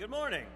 Good 0.00 0.08
morning. 0.08 0.46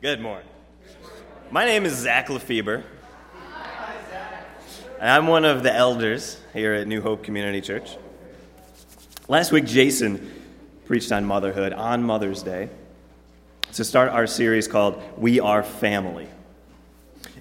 Good 0.00 0.22
morning. 0.22 0.48
My 1.50 1.66
name 1.66 1.84
is 1.84 1.92
Zach 1.98 2.30
Lefebvre. 2.30 2.82
And 4.98 5.10
I'm 5.10 5.26
one 5.26 5.44
of 5.44 5.62
the 5.62 5.70
elders 5.70 6.40
here 6.54 6.72
at 6.72 6.86
New 6.86 7.02
Hope 7.02 7.22
Community 7.22 7.60
Church. 7.60 7.98
Last 9.28 9.52
week, 9.52 9.66
Jason 9.66 10.32
preached 10.86 11.12
on 11.12 11.26
motherhood 11.26 11.74
on 11.74 12.02
Mother's 12.02 12.42
Day 12.42 12.70
to 13.74 13.84
start 13.84 14.08
our 14.12 14.26
series 14.26 14.66
called 14.66 15.02
We 15.18 15.40
Are 15.40 15.62
Family. 15.62 16.26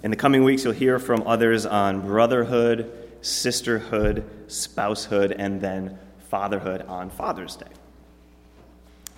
In 0.04 0.11
the 0.11 0.18
coming 0.18 0.43
weeks, 0.43 0.64
you'll 0.64 0.73
hear 0.73 1.00
from 1.00 1.25
others 1.25 1.66
on 1.66 2.02
brotherhood, 2.02 2.91
sisterhood, 3.21 4.23
spousehood, 4.48 5.31
and 5.31 5.59
then 5.59 5.98
fatherhood 6.30 6.84
on 6.84 7.09
Father's 7.09 7.55
Day. 7.55 7.66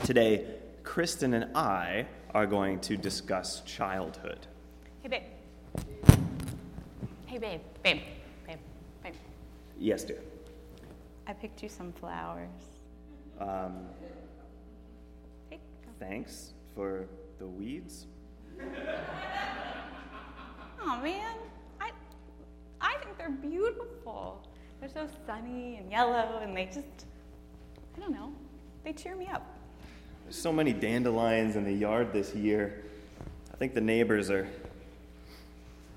Today, 0.06 0.46
Kristen 0.84 1.34
and 1.34 1.54
I 1.56 2.06
are 2.34 2.46
going 2.46 2.80
to 2.82 2.96
discuss 2.96 3.62
childhood. 3.62 4.48
Hey, 5.04 5.10
babe. 5.10 5.24
Hey, 7.26 7.38
babe. 7.38 7.62
Babe. 7.84 8.02
Babe. 8.48 8.60
Babe. 9.04 9.14
Yes, 9.78 10.06
dear. 10.06 10.22
I 11.28 11.34
picked 11.34 11.62
you 11.62 11.68
some 11.68 11.92
flowers. 11.92 12.50
Um, 13.38 13.86
thanks 16.00 16.54
for 16.74 17.06
the 17.38 17.48
weeds. 17.48 18.06
Oh, 20.82 21.00
man. 21.02 21.36
I, 21.80 21.92
I 22.82 22.96
think 23.04 23.18
they're 23.18 23.30
beautiful. 23.30 24.46
They're 24.80 24.90
so 24.90 25.08
sunny 25.26 25.78
and 25.78 25.92
yellow, 25.92 26.40
and 26.42 26.56
they 26.56 26.66
just, 26.66 27.06
I 27.96 28.00
don't 28.00 28.12
know, 28.12 28.32
they 28.84 28.94
cheer 28.94 29.16
me 29.16 29.28
up. 29.28 29.46
There's 30.24 30.38
so 30.38 30.54
many 30.54 30.74
dandelions 30.74 31.56
in 31.56 31.64
the 31.64 31.74
yard 31.74 32.14
this 32.14 32.34
year. 32.34 32.84
I 33.52 33.58
think 33.58 33.74
the 33.74 33.82
neighbors 33.82 34.30
are 34.30 34.48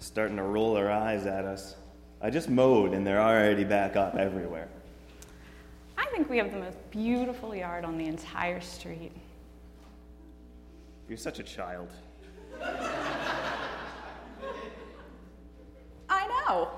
starting 0.01 0.37
to 0.37 0.43
roll 0.43 0.75
their 0.75 0.91
eyes 0.91 1.27
at 1.27 1.45
us. 1.45 1.77
I 2.21 2.31
just 2.31 2.49
mowed 2.49 2.93
and 2.93 3.07
they're 3.07 3.21
already 3.21 3.65
back 3.65 3.95
up 3.95 4.17
everywhere. 4.17 4.69
I 5.97 6.07
think 6.07 6.29
we 6.29 6.39
have 6.39 6.51
the 6.51 6.59
most 6.59 6.79
beautiful 6.91 7.55
yard 7.55 7.85
on 7.85 7.99
the 7.99 8.07
entire 8.07 8.61
street. 8.61 9.13
You're 11.09 11.19
such 11.19 11.39
a 11.39 11.43
child. 11.43 11.91
I 16.09 16.27
know. 16.27 16.71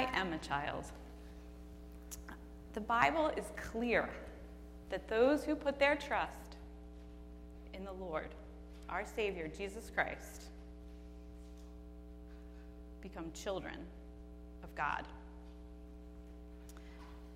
I 0.00 0.18
am 0.18 0.32
a 0.32 0.38
child. 0.38 0.84
The 2.72 2.80
Bible 2.80 3.30
is 3.36 3.44
clear 3.54 4.08
that 4.88 5.06
those 5.08 5.44
who 5.44 5.54
put 5.54 5.78
their 5.78 5.94
trust 5.94 6.56
in 7.74 7.84
the 7.84 7.92
Lord, 7.92 8.28
our 8.88 9.04
Savior, 9.04 9.50
Jesus 9.54 9.90
Christ, 9.94 10.44
become 13.02 13.26
children 13.34 13.76
of 14.64 14.74
God. 14.74 15.04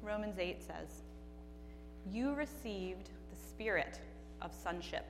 Romans 0.02 0.38
8 0.38 0.62
says, 0.62 1.02
You 2.10 2.32
received 2.32 3.10
the 3.30 3.48
spirit 3.50 4.00
of 4.40 4.52
sonship, 4.54 5.04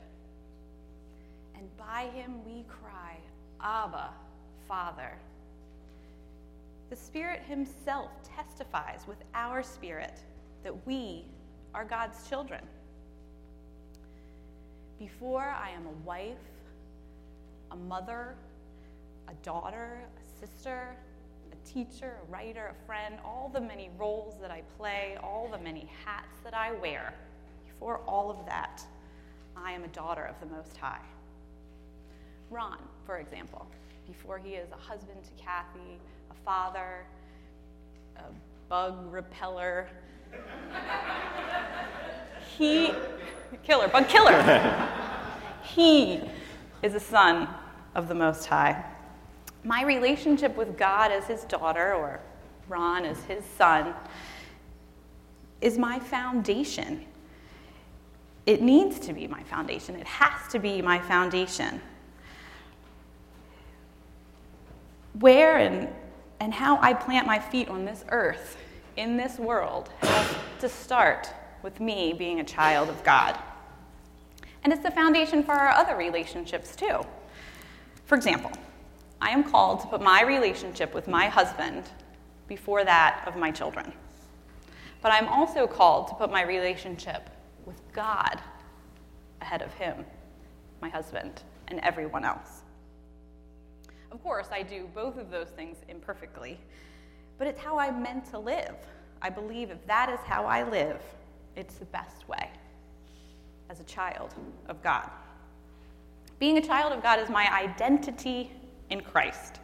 and 1.57 1.69
by 1.77 2.09
him 2.13 2.45
we 2.45 2.65
cry, 2.65 3.17
Abba, 3.61 4.11
Father. 4.67 5.13
The 6.91 6.97
Spirit 6.97 7.43
Himself 7.43 8.11
testifies 8.37 9.07
with 9.07 9.19
our 9.35 9.63
spirit 9.63 10.21
that 10.63 10.87
we 10.87 11.25
are 11.75 11.85
God's 11.85 12.29
children. 12.29 12.63
Before 14.99 15.43
I 15.43 15.71
am 15.71 15.87
a 15.87 16.07
wife, 16.07 16.37
a 17.71 17.77
mother, 17.77 18.37
a 19.29 19.35
daughter, 19.43 20.01
a 20.05 20.47
sister, 20.47 20.95
a 21.53 21.69
teacher, 21.69 22.19
a 22.23 22.33
writer, 22.33 22.75
a 22.81 22.87
friend, 22.87 23.17
all 23.25 23.51
the 23.53 23.61
many 23.61 23.91
roles 23.99 24.37
that 24.41 24.51
I 24.51 24.63
play, 24.77 25.17
all 25.23 25.49
the 25.51 25.59
many 25.59 25.91
hats 26.05 26.39
that 26.45 26.55
I 26.55 26.73
wear, 26.73 27.15
before 27.67 27.99
all 28.07 28.31
of 28.31 28.47
that, 28.47 28.83
I 29.57 29.73
am 29.73 29.85
a 29.85 29.89
daughter 29.89 30.25
of 30.25 30.39
the 30.41 30.55
Most 30.55 30.77
High. 30.77 31.03
Ron, 32.51 32.79
for 33.05 33.19
example, 33.19 33.67
before 34.07 34.39
he 34.39 34.51
is 34.51 34.71
a 34.73 34.77
husband 34.77 35.19
to 35.25 35.43
Kathy, 35.43 35.99
a 36.31 36.35
father, 36.45 37.05
a 38.17 38.23
bug 38.69 39.13
repeller, 39.13 39.89
he, 42.57 42.93
killer, 43.63 43.89
bug 43.89 44.09
killer, 44.09 44.89
he 45.63 46.21
is 46.83 46.95
a 46.95 47.01
son 47.01 47.49
of 47.95 48.09
the 48.09 48.15
Most 48.15 48.47
High. 48.47 48.85
My 49.65 49.83
relationship 49.85 50.57
with 50.57 50.77
God 50.77 51.11
as 51.11 51.27
his 51.27 51.45
daughter, 51.45 51.95
or 51.95 52.21
Ron 52.69 53.05
as 53.05 53.23
his 53.25 53.45
son, 53.57 53.95
is 55.61 55.79
my 55.79 55.99
foundation. 55.99 57.05
It 58.47 58.61
needs 58.61 58.99
to 59.01 59.15
be 59.15 59.27
my 59.27 59.43
foundation. 59.45 59.97
It 59.97 60.07
has 60.07 60.53
to 60.53 60.59
be 60.59 60.83
my 60.83 60.99
foundation. 60.99 61.81
Where 65.21 65.59
and, 65.59 65.89
and 66.41 66.53
how 66.53 66.79
I 66.81 66.95
plant 66.95 67.27
my 67.27 67.39
feet 67.39 67.69
on 67.69 67.85
this 67.85 68.05
earth, 68.11 68.57
in 68.97 69.17
this 69.17 69.39
world, 69.39 69.91
has 70.01 70.35
to 70.61 70.69
start 70.69 71.31
with 71.63 71.81
me 71.81 72.13
being 72.13 72.41
a 72.41 72.45
child 72.45 72.89
of 72.89 73.03
God. 73.05 73.39
And 74.63 74.73
it's 74.73 74.83
the 74.83 74.91
foundation 74.91 75.43
for 75.43 75.53
our 75.53 75.71
other 75.71 75.97
relationships, 75.97 76.75
too. 76.75 77.01
For 78.07 78.15
example, 78.15 78.51
I 79.21 79.31
am 79.31 79.45
called 79.45 79.81
to 79.81 79.87
put 79.87 80.03
my 80.03 80.23
relationship 80.23 80.95
with 80.95 81.09
my 81.09 81.27
husband 81.27 81.85
before 82.49 82.85
that 82.85 83.25
of 83.27 83.37
my 83.37 83.51
children. 83.51 83.93
But 85.01 85.13
I'm 85.13 85.29
also 85.29 85.67
called 85.67 86.09
to 86.09 86.15
put 86.15 86.31
my 86.31 86.43
relationship 86.43 87.31
with 87.67 87.81
God 87.93 88.41
ahead 89.41 89.63
of 89.63 89.73
him, 89.75 90.05
my 90.81 90.89
husband, 90.89 91.43
and 91.69 91.81
everyone 91.81 92.25
else. 92.25 92.64
Of 94.15 94.23
course, 94.23 94.47
I 94.53 94.63
do 94.63 94.89
both 94.95 95.19
of 95.19 95.29
those 95.29 95.49
things 95.49 95.79
imperfectly, 95.89 96.61
but 97.37 97.49
it's 97.49 97.61
how 97.61 97.79
I'm 97.81 98.01
meant 98.01 98.25
to 98.27 98.39
live. 98.39 98.77
I 99.21 99.29
believe 99.29 99.71
if 99.71 99.85
that 99.89 100.09
is 100.09 100.21
how 100.21 100.47
I 100.47 100.63
live, 100.63 101.03
it's 101.57 101.75
the 101.75 101.85
best 101.87 102.29
way 102.29 102.49
as 103.69 103.81
a 103.81 103.85
child 103.85 104.33
of 104.69 104.81
God. 104.85 105.11
Being 106.39 106.59
a 106.59 106.61
child 106.61 106.93
of 106.93 107.03
God 107.03 107.19
is 107.19 107.29
my 107.29 107.53
identity 107.53 108.53
in 108.91 109.01
Christ. 109.01 109.59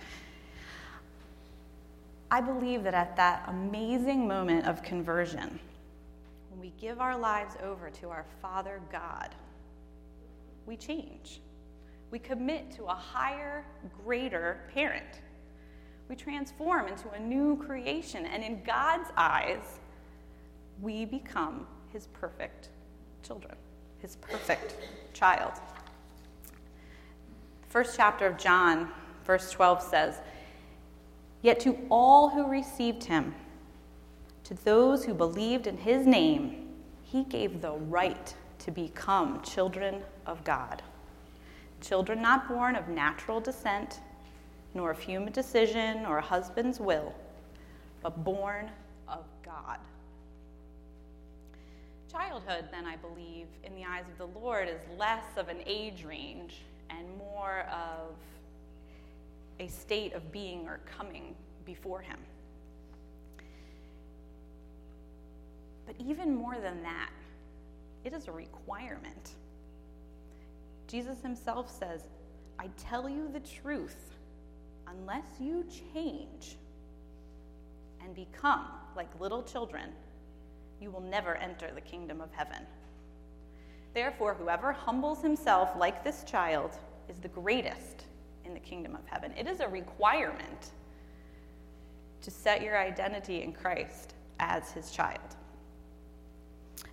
I 2.33 2.41
believe 2.41 2.83
that 2.83 2.95
at 2.95 3.17
that 3.17 3.45
amazing 3.47 4.27
moment 4.27 4.67
of 4.67 4.83
conversion, 4.83 5.61
when 6.51 6.61
we 6.61 6.73
give 6.81 7.01
our 7.01 7.17
lives 7.17 7.55
over 7.63 7.89
to 7.91 8.09
our 8.09 8.25
Father 8.43 8.81
God, 8.91 9.33
we 10.67 10.77
change. 10.77 11.41
We 12.11 12.19
commit 12.19 12.73
to 12.73 12.85
a 12.85 12.95
higher, 12.95 13.65
greater 14.05 14.61
parent. 14.75 15.21
We 16.09 16.17
transform 16.17 16.89
into 16.89 17.09
a 17.11 17.21
new 17.21 17.57
creation, 17.57 18.27
and 18.27 18.43
in 18.43 18.65
God's 18.65 19.11
eyes, 19.17 19.79
we 20.81 21.05
become 21.05 21.69
his 21.93 22.09
perfect 22.09 22.71
children, 23.23 23.55
his 23.99 24.17
perfect 24.17 24.75
child. 25.13 25.53
The 27.63 27.69
first 27.69 27.97
chapter 27.97 28.27
of 28.27 28.39
John, 28.39 28.91
verse 29.25 29.53
12 29.53 29.81
says, 29.81 30.17
Yet 31.43 31.61
to 31.61 31.79
all 31.91 32.29
who 32.31 32.49
received 32.49 33.05
him, 33.05 33.35
to 34.45 34.55
those 34.65 35.05
who 35.05 35.15
believed 35.15 35.69
in 35.69 35.77
his 35.77 36.07
name, 36.07 36.71
he 37.03 37.23
gave 37.23 37.61
the 37.61 37.73
right 37.73 38.35
to 38.59 38.73
become 38.73 39.43
children 39.43 40.03
of 40.27 40.43
God 40.43 40.83
children 41.81 42.23
not 42.23 42.49
born 42.49 42.77
of 42.77 42.89
natural 42.89 43.41
descent, 43.41 44.01
nor 44.75 44.91
of 44.91 44.99
human 44.99 45.33
decision 45.33 46.07
or 46.07 46.19
a 46.19 46.23
husband's 46.23 46.79
will, 46.79 47.15
but 48.03 48.25
born 48.25 48.71
of 49.09 49.25
God. 49.45 49.79
Childhood, 52.11 52.67
then, 52.71 52.87
I 52.87 52.97
believe, 52.97 53.47
in 53.65 53.75
the 53.75 53.85
eyes 53.85 54.05
of 54.11 54.19
the 54.19 54.39
Lord, 54.39 54.69
is 54.69 54.81
less 54.99 55.25
of 55.37 55.49
an 55.49 55.59
age 55.67 56.05
range 56.05 56.63
and 56.91 57.07
more 57.19 57.67
of 57.73 58.15
a 59.61 59.69
state 59.69 60.13
of 60.15 60.33
being 60.33 60.67
or 60.67 60.81
coming 60.99 61.35
before 61.65 62.01
Him. 62.01 62.19
But 65.87 65.95
even 65.99 66.35
more 66.35 66.57
than 66.61 66.83
that, 66.83 67.11
it 68.05 68.13
is 68.13 68.27
a 68.29 68.33
requirement. 68.33 69.35
Jesus 70.91 71.21
himself 71.23 71.71
says, 71.71 72.03
I 72.59 72.69
tell 72.77 73.09
you 73.09 73.29
the 73.33 73.41
truth. 73.41 74.17
unless 74.91 75.25
you 75.39 75.65
change 75.95 76.57
and 78.03 78.15
become 78.15 78.67
like 78.97 79.09
little 79.21 79.43
children, 79.43 79.91
you 80.81 80.91
will 80.91 81.01
never 81.01 81.37
enter 81.37 81.71
the 81.75 81.81
kingdom 81.81 82.21
of 82.21 82.31
heaven. 82.33 82.67
Therefore, 83.95 84.35
whoever 84.35 84.73
humbles 84.73 85.23
himself 85.23 85.71
like 85.77 86.05
this 86.05 86.25
child 86.25 86.77
is 87.09 87.19
the 87.19 87.29
greatest 87.29 88.05
in 88.45 88.55
the 88.55 88.61
kingdom 88.61 88.95
of 88.95 89.07
heaven. 89.07 89.33
It 89.37 89.47
is 89.47 89.61
a 89.61 89.69
requirement 89.69 90.71
to 92.23 92.31
set 92.31 92.63
your 92.63 92.79
identity 92.79 93.43
in 93.43 93.53
Christ 93.53 94.15
as 94.39 94.71
his 94.71 94.91
child. 94.91 95.37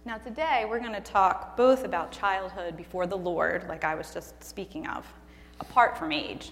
Now, 0.08 0.18
today 0.18 0.66
we're 0.70 0.80
going 0.80 0.94
to 0.94 1.02
talk 1.02 1.58
both 1.58 1.84
about 1.84 2.14
childhood 2.14 2.78
before 2.78 3.08
the 3.08 3.18
Lord, 3.18 3.68
like 3.68 3.84
I 3.84 3.94
was 3.94 4.14
just 4.14 4.42
speaking 4.42 4.88
of, 4.88 5.06
apart 5.60 5.98
from 5.98 6.14
age. 6.14 6.52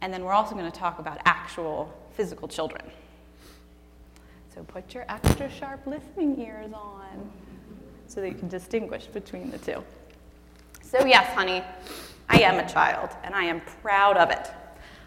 And 0.00 0.10
then 0.10 0.24
we're 0.24 0.32
also 0.32 0.54
going 0.54 0.64
to 0.64 0.78
talk 0.78 0.98
about 0.98 1.20
actual 1.26 1.92
physical 2.14 2.48
children. 2.48 2.90
So 4.54 4.62
put 4.62 4.94
your 4.94 5.04
extra 5.10 5.50
sharp 5.50 5.86
listening 5.86 6.40
ears 6.40 6.72
on 6.72 7.30
so 8.06 8.22
that 8.22 8.30
you 8.30 8.34
can 8.34 8.48
distinguish 8.48 9.04
between 9.04 9.50
the 9.50 9.58
two. 9.58 9.84
So, 10.80 11.04
yes, 11.04 11.26
honey, 11.34 11.62
I 12.30 12.40
am 12.40 12.58
a 12.58 12.66
child, 12.66 13.10
and 13.24 13.34
I 13.34 13.44
am 13.44 13.60
proud 13.82 14.16
of 14.16 14.30
it. 14.30 14.50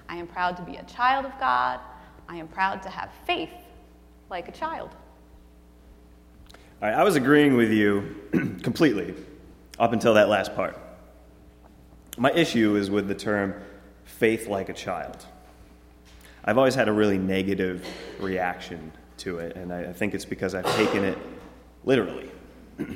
I 0.08 0.18
am 0.18 0.28
proud 0.28 0.58
to 0.58 0.62
be 0.62 0.76
a 0.76 0.84
child 0.84 1.26
of 1.26 1.32
God. 1.40 1.80
I 2.30 2.36
am 2.36 2.48
proud 2.48 2.84
to 2.84 2.90
have 2.90 3.10
faith 3.26 3.50
like 4.30 4.48
a 4.48 4.52
child. 4.52 4.92
I 6.92 7.04
was 7.04 7.16
agreeing 7.16 7.56
with 7.56 7.72
you 7.72 8.16
completely 8.62 9.14
up 9.80 9.94
until 9.94 10.14
that 10.16 10.30
last 10.30 10.56
part. 10.56 10.78
My 12.18 12.32
issue 12.32 12.76
is 12.76 12.90
with 12.90 13.08
the 13.08 13.16
term 13.16 13.56
faith 14.06 14.48
like 14.48 14.70
a 14.70 14.74
child. 14.74 15.26
I've 16.44 16.58
always 16.58 16.76
had 16.76 16.88
a 16.88 16.94
really 16.94 17.18
negative 17.18 17.86
reaction 18.20 18.92
to 19.18 19.40
it, 19.40 19.56
and 19.56 19.74
I 19.74 19.92
think 19.94 20.14
it's 20.14 20.26
because 20.26 20.54
I've 20.54 20.76
taken 20.76 21.04
it 21.04 21.18
literally. 21.84 22.30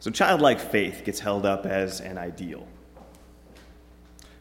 so, 0.00 0.10
childlike 0.10 0.60
faith 0.60 1.02
gets 1.04 1.20
held 1.20 1.44
up 1.44 1.66
as 1.66 2.00
an 2.00 2.16
ideal. 2.16 2.66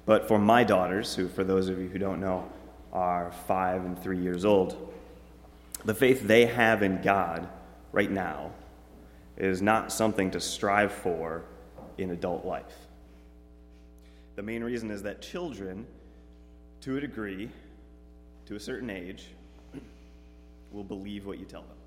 But 0.05 0.27
for 0.27 0.39
my 0.39 0.63
daughters, 0.63 1.15
who, 1.15 1.27
for 1.27 1.43
those 1.43 1.67
of 1.69 1.79
you 1.79 1.89
who 1.89 1.99
don't 1.99 2.21
know, 2.21 2.49
are 2.93 3.31
five 3.47 3.83
and 3.83 4.01
three 4.01 4.19
years 4.19 4.45
old, 4.45 4.93
the 5.83 5.93
faith 5.93 6.21
they 6.21 6.45
have 6.45 6.81
in 6.81 7.01
God 7.01 7.47
right 7.97 8.11
now 8.11 8.51
is 9.37 9.59
not 9.59 9.91
something 9.91 10.29
to 10.29 10.39
strive 10.39 10.91
for 10.91 11.43
in 11.97 12.11
adult 12.11 12.45
life. 12.45 12.77
The 14.35 14.43
main 14.43 14.63
reason 14.63 14.91
is 14.91 15.01
that 15.01 15.19
children, 15.19 15.83
to 16.81 16.97
a 16.97 17.01
degree, 17.01 17.49
to 18.45 18.55
a 18.55 18.59
certain 18.59 18.91
age, 18.91 19.29
will 20.71 20.83
believe 20.83 21.25
what 21.25 21.39
you 21.39 21.45
tell 21.45 21.63
them. 21.63 21.77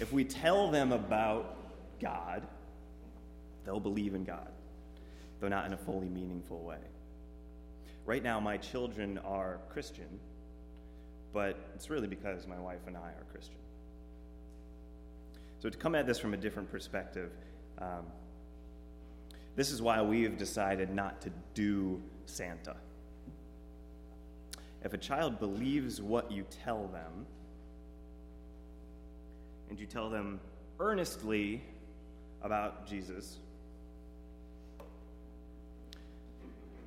If 0.00 0.14
we 0.14 0.24
tell 0.24 0.70
them 0.70 0.92
about 0.92 1.54
God, 2.00 2.42
they'll 3.66 3.80
believe 3.80 4.14
in 4.14 4.24
God, 4.24 4.48
though 5.40 5.48
not 5.48 5.66
in 5.66 5.74
a 5.74 5.76
fully 5.76 6.08
meaningful 6.08 6.62
way. 6.62 6.80
Right 8.06 8.22
now, 8.22 8.40
my 8.40 8.56
children 8.56 9.18
are 9.26 9.58
Christian, 9.68 10.08
but 11.34 11.58
it's 11.74 11.90
really 11.90 12.08
because 12.08 12.46
my 12.46 12.58
wife 12.58 12.80
and 12.86 12.96
I 12.96 13.10
are 13.10 13.26
Christian. 13.30 13.61
So, 15.62 15.70
to 15.70 15.78
come 15.78 15.94
at 15.94 16.08
this 16.08 16.18
from 16.18 16.34
a 16.34 16.36
different 16.36 16.68
perspective, 16.72 17.30
um, 17.78 18.04
this 19.54 19.70
is 19.70 19.80
why 19.80 20.02
we 20.02 20.24
have 20.24 20.36
decided 20.36 20.92
not 20.92 21.20
to 21.20 21.30
do 21.54 22.02
Santa. 22.26 22.74
If 24.82 24.92
a 24.92 24.98
child 24.98 25.38
believes 25.38 26.02
what 26.02 26.32
you 26.32 26.44
tell 26.64 26.88
them, 26.88 27.26
and 29.70 29.78
you 29.78 29.86
tell 29.86 30.10
them 30.10 30.40
earnestly 30.80 31.62
about 32.42 32.84
Jesus, 32.84 33.38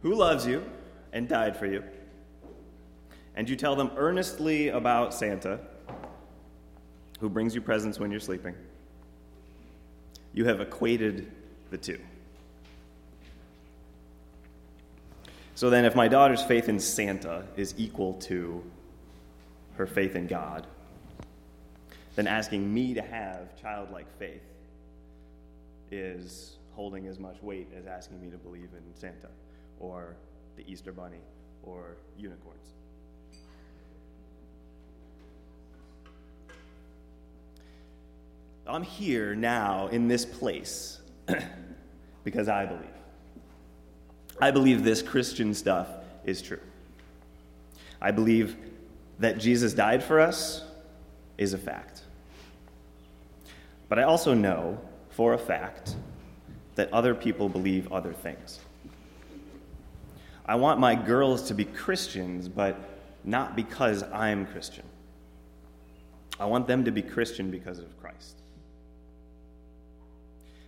who 0.02 0.16
loves 0.16 0.46
you 0.46 0.62
and 1.14 1.30
died 1.30 1.56
for 1.56 1.66
you, 1.66 1.82
and 3.38 3.50
you 3.50 3.56
tell 3.56 3.78
them 3.78 3.92
earnestly 3.96 4.68
about 4.68 5.14
Santa, 5.14 5.62
who 7.20 7.30
brings 7.30 7.56
you 7.56 7.62
presents 7.62 8.00
when 8.00 8.12
you're 8.12 8.20
sleeping, 8.20 8.56
you 10.34 10.46
have 10.46 10.62
equated 10.62 11.32
the 11.72 11.78
two. 11.78 12.00
So 15.56 15.70
then, 15.70 15.86
if 15.86 15.96
my 15.96 16.10
daughter's 16.10 16.44
faith 16.44 16.68
in 16.68 16.80
Santa 16.80 17.46
is 17.56 17.74
equal 17.78 18.14
to 18.14 18.62
her 19.78 19.88
faith 19.88 20.16
in 20.16 20.28
God, 20.28 20.68
then 22.16 22.28
asking 22.28 22.74
me 22.74 22.94
to 22.94 23.02
have 23.02 23.60
childlike 23.62 24.08
faith 24.20 24.44
is 25.92 26.58
holding 26.74 27.08
as 27.08 27.20
much 27.20 27.42
weight 27.42 27.70
as 27.78 27.86
asking 27.86 28.22
me 28.22 28.30
to 28.30 28.38
believe 28.38 28.70
in 28.74 28.84
Santa 28.94 29.30
or 29.80 30.16
the 30.58 30.70
Easter 30.70 30.92
Bunny 30.92 31.22
or 31.64 31.96
unicorns. 32.18 32.74
I'm 38.68 38.84
here 38.84 39.36
now 39.36 39.88
in 39.88 40.08
this 40.08 40.26
place 40.26 41.00
because 42.24 42.48
I 42.48 42.66
believe. 42.66 42.84
I 44.42 44.52
believe 44.52 44.84
this 44.84 45.02
Christian 45.02 45.54
stuff 45.54 45.88
is 46.26 46.42
true. 46.42 46.60
I 48.02 48.12
believe 48.12 48.58
that 49.20 49.38
Jesus 49.38 49.74
died 49.74 50.04
for 50.04 50.20
us 50.20 50.64
is 51.38 51.54
a 51.54 51.58
fact. 51.58 52.02
But 53.88 54.00
I 54.00 54.04
also 54.04 54.34
know 54.34 54.80
for 55.12 55.34
a 55.34 55.38
fact 55.38 55.96
that 56.76 56.92
other 56.92 57.16
people 57.16 57.48
believe 57.48 57.92
other 57.92 58.14
things. 58.14 58.60
I 60.46 60.56
want 60.56 60.80
my 60.80 60.96
girls 60.96 61.48
to 61.48 61.54
be 61.54 61.66
Christians, 61.66 62.48
but 62.50 62.78
not 63.24 63.56
because 63.56 64.04
I'm 64.04 64.46
Christian. 64.48 64.86
I 66.40 66.46
want 66.46 66.68
them 66.68 66.84
to 66.84 66.92
be 66.92 67.02
Christian 67.02 67.50
because 67.50 67.80
of 67.80 68.00
Christ. 68.00 68.42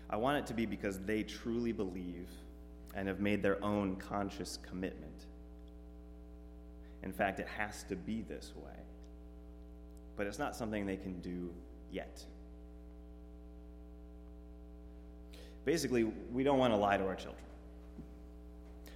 I 0.09 0.15
want 0.15 0.37
it 0.37 0.45
to 0.47 0.53
be 0.53 0.65
because 0.65 0.99
they 0.99 1.23
truly 1.23 1.71
believe 1.71 2.29
and 2.95 3.07
have 3.07 3.19
made 3.19 3.43
their 3.43 3.63
own 3.63 3.95
conscious 3.97 4.57
commitment. 4.67 5.25
In 7.03 7.11
fact, 7.11 7.39
it 7.39 7.47
has 7.47 7.83
to 7.83 7.95
be 7.95 8.21
this 8.21 8.53
way. 8.55 8.71
But 10.15 10.27
it's 10.27 10.39
not 10.39 10.55
something 10.55 10.85
they 10.85 10.97
can 10.97 11.19
do 11.19 11.53
yet. 11.91 12.23
Basically, 15.65 16.05
we 16.31 16.43
don't 16.43 16.57
want 16.57 16.73
to 16.73 16.77
lie 16.77 16.97
to 16.97 17.05
our 17.05 17.15
children. 17.15 17.43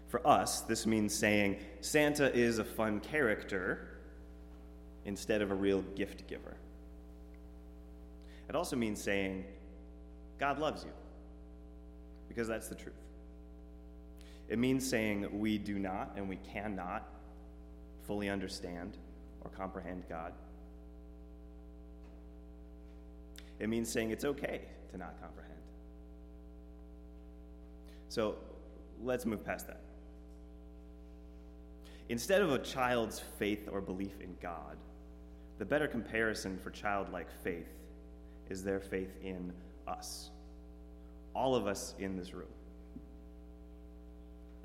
For 0.08 0.26
us, 0.26 0.62
this 0.62 0.86
means 0.86 1.14
saying 1.14 1.58
Santa 1.80 2.34
is 2.34 2.60
a 2.60 2.64
fun 2.64 3.00
character 3.00 4.00
instead 5.06 5.42
of 5.42 5.52
a 5.52 5.56
real 5.56 5.82
gift 5.96 6.28
giver. 6.28 6.58
It 8.50 8.56
also 8.56 8.76
means 8.76 9.02
saying 9.02 9.46
God 10.38 10.60
loves 10.60 10.84
you, 10.84 10.92
because 12.32 12.48
that's 12.48 12.70
the 12.70 12.76
truth. 12.76 12.96
It 14.48 14.58
means 14.58 14.90
saying 14.90 15.28
we 15.38 15.58
do 15.58 15.78
not 15.78 16.14
and 16.16 16.30
we 16.30 16.38
cannot 16.38 17.06
fully 18.08 18.30
understand 18.30 18.98
or 19.42 19.50
comprehend 19.50 20.04
God. 20.08 20.32
It 23.60 23.68
means 23.68 23.92
saying 23.92 24.12
it's 24.12 24.24
okay 24.24 24.62
to 24.92 24.98
not 24.98 25.20
comprehend. 25.22 25.60
So 28.08 28.36
let's 29.04 29.26
move 29.26 29.44
past 29.46 29.68
that. 29.68 29.82
Instead 32.08 32.42
of 32.42 32.54
a 32.54 32.60
child's 32.60 33.20
faith 33.20 33.68
or 33.70 33.82
belief 33.82 34.22
in 34.22 34.38
God, 34.42 34.78
the 35.60 35.66
better 35.66 35.88
comparison 35.88 36.58
for 36.58 36.70
childlike 36.70 37.28
faith 37.44 37.68
is 38.50 38.64
their 38.64 38.80
faith 38.80 39.18
in 39.22 39.52
us. 39.86 40.30
All 41.34 41.56
of 41.56 41.68
us 41.68 41.96
in 42.00 42.18
this 42.18 42.34
room 42.34 42.48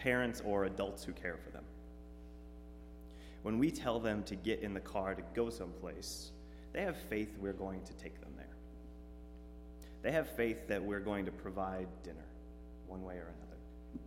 parents 0.07 0.41
or 0.45 0.67
adults 0.67 1.03
who 1.03 1.13
care 1.13 1.37
for 1.37 1.51
them. 1.51 1.65
When 3.43 3.59
we 3.59 3.73
tell 3.73 3.99
them 3.99 4.23
to 4.25 4.37
get 4.37 4.61
in 4.61 4.73
the 4.73 4.79
car 4.79 5.17
to 5.17 5.23
go 5.35 5.51
someplace, 5.51 6.31
they 6.73 6.83
have 6.83 6.97
faith 6.97 7.37
we're 7.41 7.53
going 7.53 7.83
to 7.83 7.93
take 7.95 8.21
them 8.21 8.31
there. 8.37 8.55
They 10.03 10.13
have 10.13 10.29
faith 10.31 10.69
that 10.69 10.81
we're 10.81 11.01
going 11.01 11.25
to 11.25 11.33
provide 11.33 11.89
dinner, 12.05 12.25
one 12.87 13.03
way 13.03 13.15
or 13.15 13.33
another. 13.37 14.05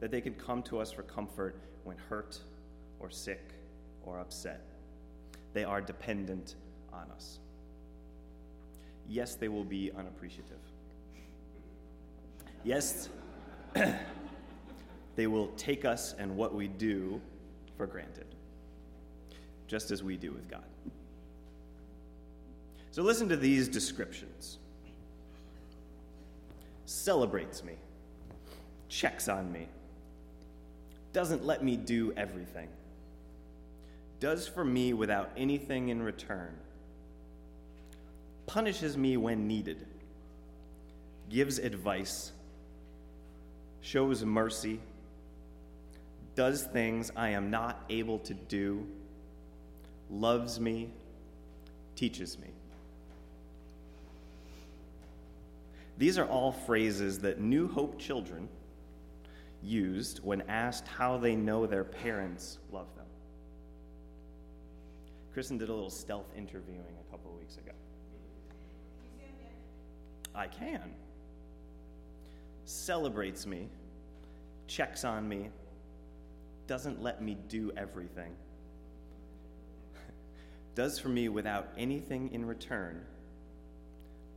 That 0.00 0.10
they 0.10 0.22
can 0.22 0.32
come 0.32 0.62
to 0.62 0.78
us 0.78 0.90
for 0.90 1.02
comfort 1.02 1.56
when 1.84 1.98
hurt 2.08 2.38
or 3.00 3.10
sick 3.10 3.52
or 4.04 4.18
upset. 4.18 4.64
They 5.52 5.64
are 5.64 5.82
dependent 5.82 6.54
on 6.90 7.10
us. 7.14 7.38
Yes, 9.06 9.34
they 9.34 9.48
will 9.48 9.64
be 9.64 9.90
unappreciative. 9.94 10.71
Yes, 12.64 13.08
they 15.16 15.26
will 15.26 15.48
take 15.56 15.84
us 15.84 16.14
and 16.18 16.36
what 16.36 16.54
we 16.54 16.68
do 16.68 17.20
for 17.76 17.86
granted, 17.86 18.26
just 19.66 19.90
as 19.90 20.02
we 20.02 20.16
do 20.16 20.30
with 20.32 20.48
God. 20.48 20.64
So 22.92 23.02
listen 23.02 23.28
to 23.30 23.36
these 23.36 23.68
descriptions 23.68 24.58
celebrates 26.84 27.64
me, 27.64 27.72
checks 28.88 29.28
on 29.28 29.50
me, 29.50 29.66
doesn't 31.12 31.44
let 31.44 31.64
me 31.64 31.76
do 31.76 32.12
everything, 32.16 32.68
does 34.20 34.46
for 34.46 34.64
me 34.64 34.92
without 34.92 35.30
anything 35.36 35.88
in 35.88 36.02
return, 36.02 36.54
punishes 38.46 38.96
me 38.96 39.16
when 39.16 39.48
needed, 39.48 39.86
gives 41.30 41.58
advice, 41.58 42.32
shows 43.82 44.24
mercy, 44.24 44.80
does 46.34 46.62
things 46.62 47.10
I 47.14 47.30
am 47.30 47.50
not 47.50 47.84
able 47.90 48.18
to 48.20 48.32
do, 48.32 48.86
loves 50.10 50.58
me, 50.58 50.90
teaches 51.94 52.38
me. 52.38 52.48
These 55.98 56.16
are 56.16 56.24
all 56.24 56.52
phrases 56.52 57.18
that 57.18 57.40
New 57.40 57.68
Hope 57.68 57.98
children 57.98 58.48
used 59.62 60.18
when 60.24 60.42
asked 60.48 60.88
how 60.88 61.18
they 61.18 61.36
know 61.36 61.66
their 61.66 61.84
parents 61.84 62.58
love 62.72 62.86
them. 62.96 63.06
Kristen 65.32 65.58
did 65.58 65.68
a 65.68 65.72
little 65.72 65.90
stealth 65.90 66.26
interviewing 66.36 66.80
a 66.80 67.10
couple 67.10 67.30
of 67.30 67.38
weeks 67.38 67.56
ago. 67.56 67.72
I 70.34 70.46
can. 70.46 70.94
Celebrates 72.64 73.46
me, 73.46 73.68
checks 74.66 75.04
on 75.04 75.28
me, 75.28 75.50
doesn't 76.66 77.02
let 77.02 77.22
me 77.22 77.36
do 77.48 77.72
everything, 77.76 78.34
does 80.74 80.98
for 80.98 81.08
me 81.08 81.28
without 81.28 81.68
anything 81.76 82.32
in 82.32 82.44
return, 82.44 83.04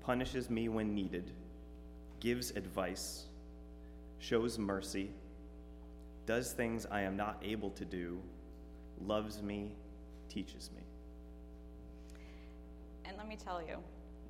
punishes 0.01 0.50
me 0.50 0.70
when 0.70 0.94
needed 0.94 1.32
gives 2.25 2.50
advice, 2.51 3.25
shows 4.17 4.58
mercy, 4.58 5.12
does 6.25 6.53
things 6.53 6.88
I 6.89 7.01
am 7.01 7.15
not 7.15 7.39
able 7.44 7.70
to 7.70 7.86
do, 7.86 8.20
loves 9.00 9.44
me, 9.44 9.74
teaches 10.27 10.72
me. 10.75 10.82
And 13.05 13.15
let 13.15 13.27
me 13.27 13.36
tell 13.36 13.62
you 13.62 13.77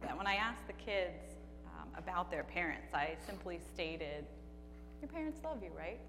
that 0.01 0.17
when 0.17 0.27
I 0.27 0.35
asked 0.35 0.67
the 0.67 0.73
kids 0.73 1.34
um, 1.93 2.03
about 2.03 2.31
their 2.31 2.43
parents, 2.43 2.93
I 2.93 3.15
simply 3.25 3.59
stated, 3.73 4.25
Your 5.01 5.09
parents 5.09 5.39
love 5.43 5.59
you, 5.61 5.71
right? 5.77 5.99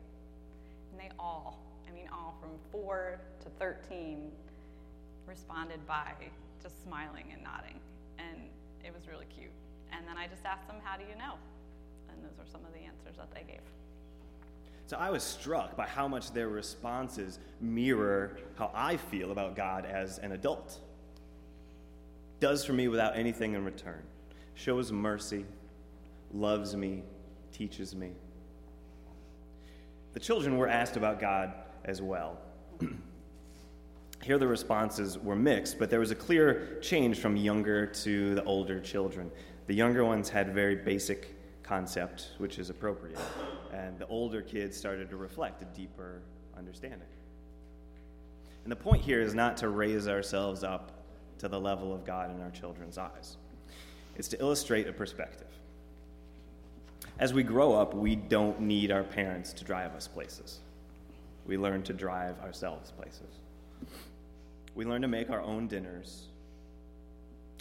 And 0.90 1.00
they 1.00 1.10
all, 1.18 1.58
I 1.88 1.94
mean, 1.94 2.08
all 2.12 2.34
from 2.40 2.50
four 2.70 3.18
to 3.42 3.48
13, 3.58 4.30
responded 5.26 5.86
by 5.86 6.12
just 6.62 6.82
smiling 6.84 7.26
and 7.32 7.42
nodding. 7.42 7.80
And 8.18 8.48
it 8.84 8.94
was 8.94 9.08
really 9.08 9.26
cute. 9.36 9.50
And 9.92 10.06
then 10.06 10.16
I 10.16 10.26
just 10.26 10.44
asked 10.44 10.66
them, 10.66 10.76
How 10.82 10.96
do 10.96 11.04
you 11.04 11.16
know? 11.18 11.34
And 12.10 12.24
those 12.24 12.38
are 12.38 12.50
some 12.50 12.64
of 12.64 12.72
the 12.72 12.80
answers 12.80 13.16
that 13.16 13.32
they 13.34 13.42
gave. 13.42 13.62
So 14.86 14.96
I 14.96 15.10
was 15.10 15.24
struck 15.24 15.76
by 15.76 15.86
how 15.86 16.06
much 16.06 16.30
their 16.30 16.48
responses 16.48 17.40
mirror 17.60 18.38
how 18.56 18.70
I 18.72 18.96
feel 18.96 19.32
about 19.32 19.56
God 19.56 19.84
as 19.84 20.18
an 20.18 20.30
adult. 20.30 20.78
Does 22.38 22.64
for 22.64 22.72
me 22.72 22.86
without 22.86 23.16
anything 23.16 23.54
in 23.54 23.64
return, 23.64 24.02
shows 24.54 24.92
mercy, 24.92 25.44
loves 26.36 26.76
me, 26.76 27.02
teaches 27.52 27.94
me. 27.94 28.12
The 30.12 30.20
children 30.20 30.56
were 30.56 30.68
asked 30.68 30.96
about 30.96 31.20
God 31.20 31.52
as 31.84 32.00
well. 32.00 32.38
Here, 34.22 34.38
the 34.38 34.46
responses 34.46 35.18
were 35.18 35.36
mixed, 35.36 35.78
but 35.78 35.90
there 35.90 36.00
was 36.00 36.10
a 36.10 36.14
clear 36.14 36.78
change 36.80 37.18
from 37.18 37.36
younger 37.36 37.86
to 37.86 38.34
the 38.34 38.44
older 38.44 38.80
children. 38.80 39.30
The 39.66 39.74
younger 39.74 40.04
ones 40.04 40.28
had 40.28 40.52
very 40.54 40.76
basic 40.76 41.34
concept, 41.62 42.30
which 42.38 42.58
is 42.58 42.70
appropriate. 42.70 43.18
And 43.72 43.98
the 43.98 44.06
older 44.06 44.40
kids 44.42 44.76
started 44.76 45.10
to 45.10 45.16
reflect 45.16 45.62
a 45.62 45.66
deeper 45.66 46.22
understanding. 46.56 47.08
And 48.64 48.72
the 48.72 48.76
point 48.76 49.02
here 49.02 49.20
is 49.20 49.34
not 49.34 49.56
to 49.58 49.68
raise 49.68 50.08
ourselves 50.08 50.64
up 50.64 51.04
to 51.38 51.48
the 51.48 51.60
level 51.60 51.94
of 51.94 52.04
God 52.04 52.34
in 52.34 52.40
our 52.40 52.50
children's 52.50 52.98
eyes, 52.98 53.36
it's 54.16 54.28
to 54.28 54.40
illustrate 54.40 54.88
a 54.88 54.92
perspective. 54.92 55.46
As 57.18 57.32
we 57.32 57.42
grow 57.42 57.72
up, 57.72 57.94
we 57.94 58.14
don't 58.14 58.60
need 58.60 58.90
our 58.90 59.02
parents 59.02 59.52
to 59.54 59.64
drive 59.64 59.94
us 59.94 60.06
places. 60.06 60.60
We 61.46 61.56
learn 61.56 61.82
to 61.84 61.94
drive 61.94 62.38
ourselves 62.40 62.90
places. 62.90 63.40
We 64.74 64.84
learn 64.84 65.00
to 65.02 65.08
make 65.08 65.30
our 65.30 65.40
own 65.40 65.66
dinners 65.66 66.24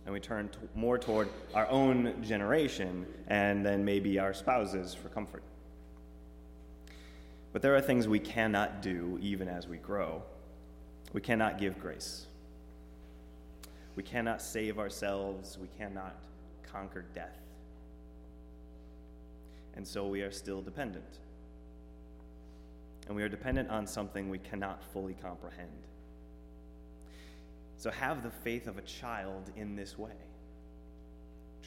and 0.06 0.14
we 0.14 0.20
turn 0.20 0.50
t- 0.50 0.60
more 0.76 0.98
toward 1.00 1.30
our 1.54 1.68
own 1.70 2.22
generation 2.22 3.06
and 3.28 3.66
then 3.66 3.84
maybe 3.84 4.20
our 4.20 4.34
spouses 4.34 4.94
for 4.94 5.10
comfort. 5.10 5.42
But 7.54 7.62
there 7.62 7.76
are 7.76 7.82
things 7.82 8.08
we 8.08 8.20
cannot 8.20 8.82
do 8.82 9.18
even 9.22 9.48
as 9.48 9.68
we 9.68 9.78
grow. 9.78 10.22
We 11.14 11.22
cannot 11.22 11.58
give 11.58 11.80
grace. 11.80 12.26
We 13.96 14.04
cannot 14.04 14.42
save 14.42 14.78
ourselves. 14.78 15.58
We 15.60 15.70
cannot 15.78 16.16
conquer 16.70 17.06
death. 17.16 17.45
And 19.76 19.88
so 19.88 20.08
we 20.08 20.22
are 20.22 20.32
still 20.32 20.62
dependent. 20.62 21.20
And 23.08 23.16
we 23.16 23.24
are 23.24 23.30
dependent 23.30 23.70
on 23.70 23.86
something 23.86 24.30
we 24.30 24.40
cannot 24.40 24.84
fully 24.84 25.16
comprehend. 25.22 25.70
So 27.78 27.92
have 27.92 28.24
the 28.24 28.32
faith 28.32 28.68
of 28.68 28.78
a 28.78 28.82
child 28.82 29.52
in 29.56 29.76
this 29.76 29.98
way. 29.98 30.16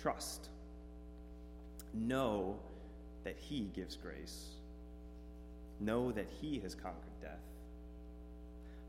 Trust. 0.00 0.48
Know 1.94 2.58
that 3.24 3.36
He 3.38 3.70
gives 3.74 3.96
grace. 3.96 4.46
Know 5.80 6.10
that 6.12 6.26
He 6.40 6.58
has 6.60 6.74
conquered 6.74 7.20
death. 7.20 7.38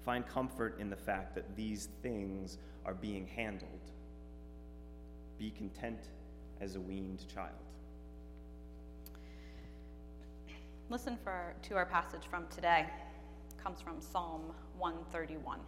Find 0.06 0.28
comfort 0.28 0.80
in 0.80 0.90
the 0.90 0.96
fact 0.96 1.36
that 1.36 1.56
these 1.56 1.90
things 2.02 2.58
are 2.86 2.94
being 2.94 3.28
handled. 3.28 3.70
Be 5.38 5.52
content 5.52 6.00
as 6.62 6.76
a 6.76 6.80
weaned 6.80 7.26
child. 7.34 7.54
Listen 10.92 11.20
for, 11.24 11.54
to 11.62 11.76
our 11.76 11.86
passage 11.86 12.24
from 12.28 12.48
today. 12.48 12.84
It 13.52 13.64
comes 13.64 13.80
from 13.80 14.02
Psalm 14.02 14.42
131. 14.80 15.60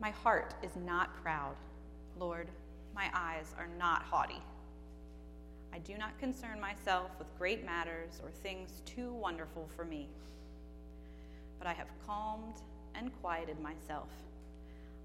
My 0.00 0.10
heart 0.10 0.54
is 0.62 0.76
not 0.76 1.20
proud, 1.20 1.56
Lord. 2.20 2.46
My 2.94 3.10
eyes 3.12 3.52
are 3.58 3.66
not 3.80 4.02
haughty. 4.02 4.40
I 5.74 5.78
do 5.78 5.98
not 5.98 6.16
concern 6.20 6.60
myself 6.60 7.10
with 7.18 7.26
great 7.36 7.66
matters 7.66 8.20
or 8.22 8.30
things 8.30 8.80
too 8.86 9.12
wonderful 9.12 9.68
for 9.74 9.84
me. 9.84 10.06
But 11.58 11.66
I 11.66 11.72
have 11.72 11.88
calmed 12.06 12.62
and 12.94 13.10
quieted 13.20 13.58
myself. 13.58 14.10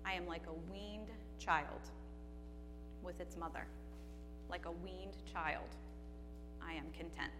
I 0.05 0.13
am 0.13 0.27
like 0.27 0.43
a 0.45 0.71
weaned 0.71 1.09
child 1.39 1.89
with 3.01 3.19
its 3.19 3.35
mother. 3.35 3.65
Like 4.47 4.67
a 4.67 4.71
weaned 4.71 5.17
child, 5.33 5.65
I 6.67 6.73
am 6.73 6.85
content. 6.97 7.31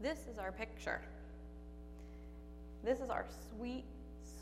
This 0.00 0.26
is 0.30 0.38
our 0.38 0.52
picture. 0.52 1.00
This 2.84 3.00
is 3.00 3.10
our 3.10 3.24
sweet 3.50 3.84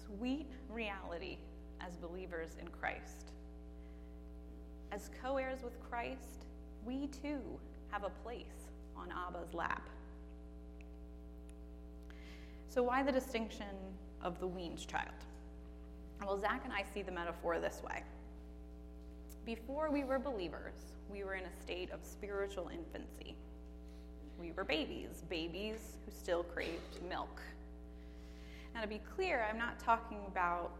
sweet 0.06 0.50
reality 0.68 1.38
as 1.80 1.96
believers 1.96 2.56
in 2.60 2.68
Christ. 2.68 3.32
As 4.90 5.10
co 5.22 5.36
heirs 5.36 5.62
with 5.62 5.78
Christ, 5.88 6.46
we 6.84 7.06
too 7.08 7.40
have 7.90 8.04
a 8.04 8.10
place 8.22 8.68
on 8.96 9.10
Abba's 9.10 9.54
lap. 9.54 9.88
So, 12.68 12.82
why 12.82 13.02
the 13.02 13.12
distinction 13.12 13.66
of 14.22 14.38
the 14.38 14.46
weaned 14.46 14.86
child? 14.86 15.12
Well, 16.24 16.38
Zach 16.38 16.62
and 16.64 16.72
I 16.72 16.84
see 16.94 17.02
the 17.02 17.12
metaphor 17.12 17.58
this 17.58 17.82
way. 17.82 18.02
Before 19.44 19.90
we 19.90 20.04
were 20.04 20.20
believers, 20.20 20.74
we 21.10 21.24
were 21.24 21.34
in 21.34 21.42
a 21.42 21.62
state 21.62 21.90
of 21.90 21.98
spiritual 22.04 22.70
infancy. 22.72 23.34
We 24.38 24.52
were 24.52 24.62
babies, 24.62 25.24
babies 25.28 25.96
who 26.06 26.12
still 26.12 26.44
craved 26.44 27.02
milk. 27.08 27.42
Now, 28.72 28.82
to 28.82 28.86
be 28.86 29.00
clear, 29.16 29.44
I'm 29.50 29.58
not 29.58 29.80
talking 29.80 30.18
about 30.28 30.70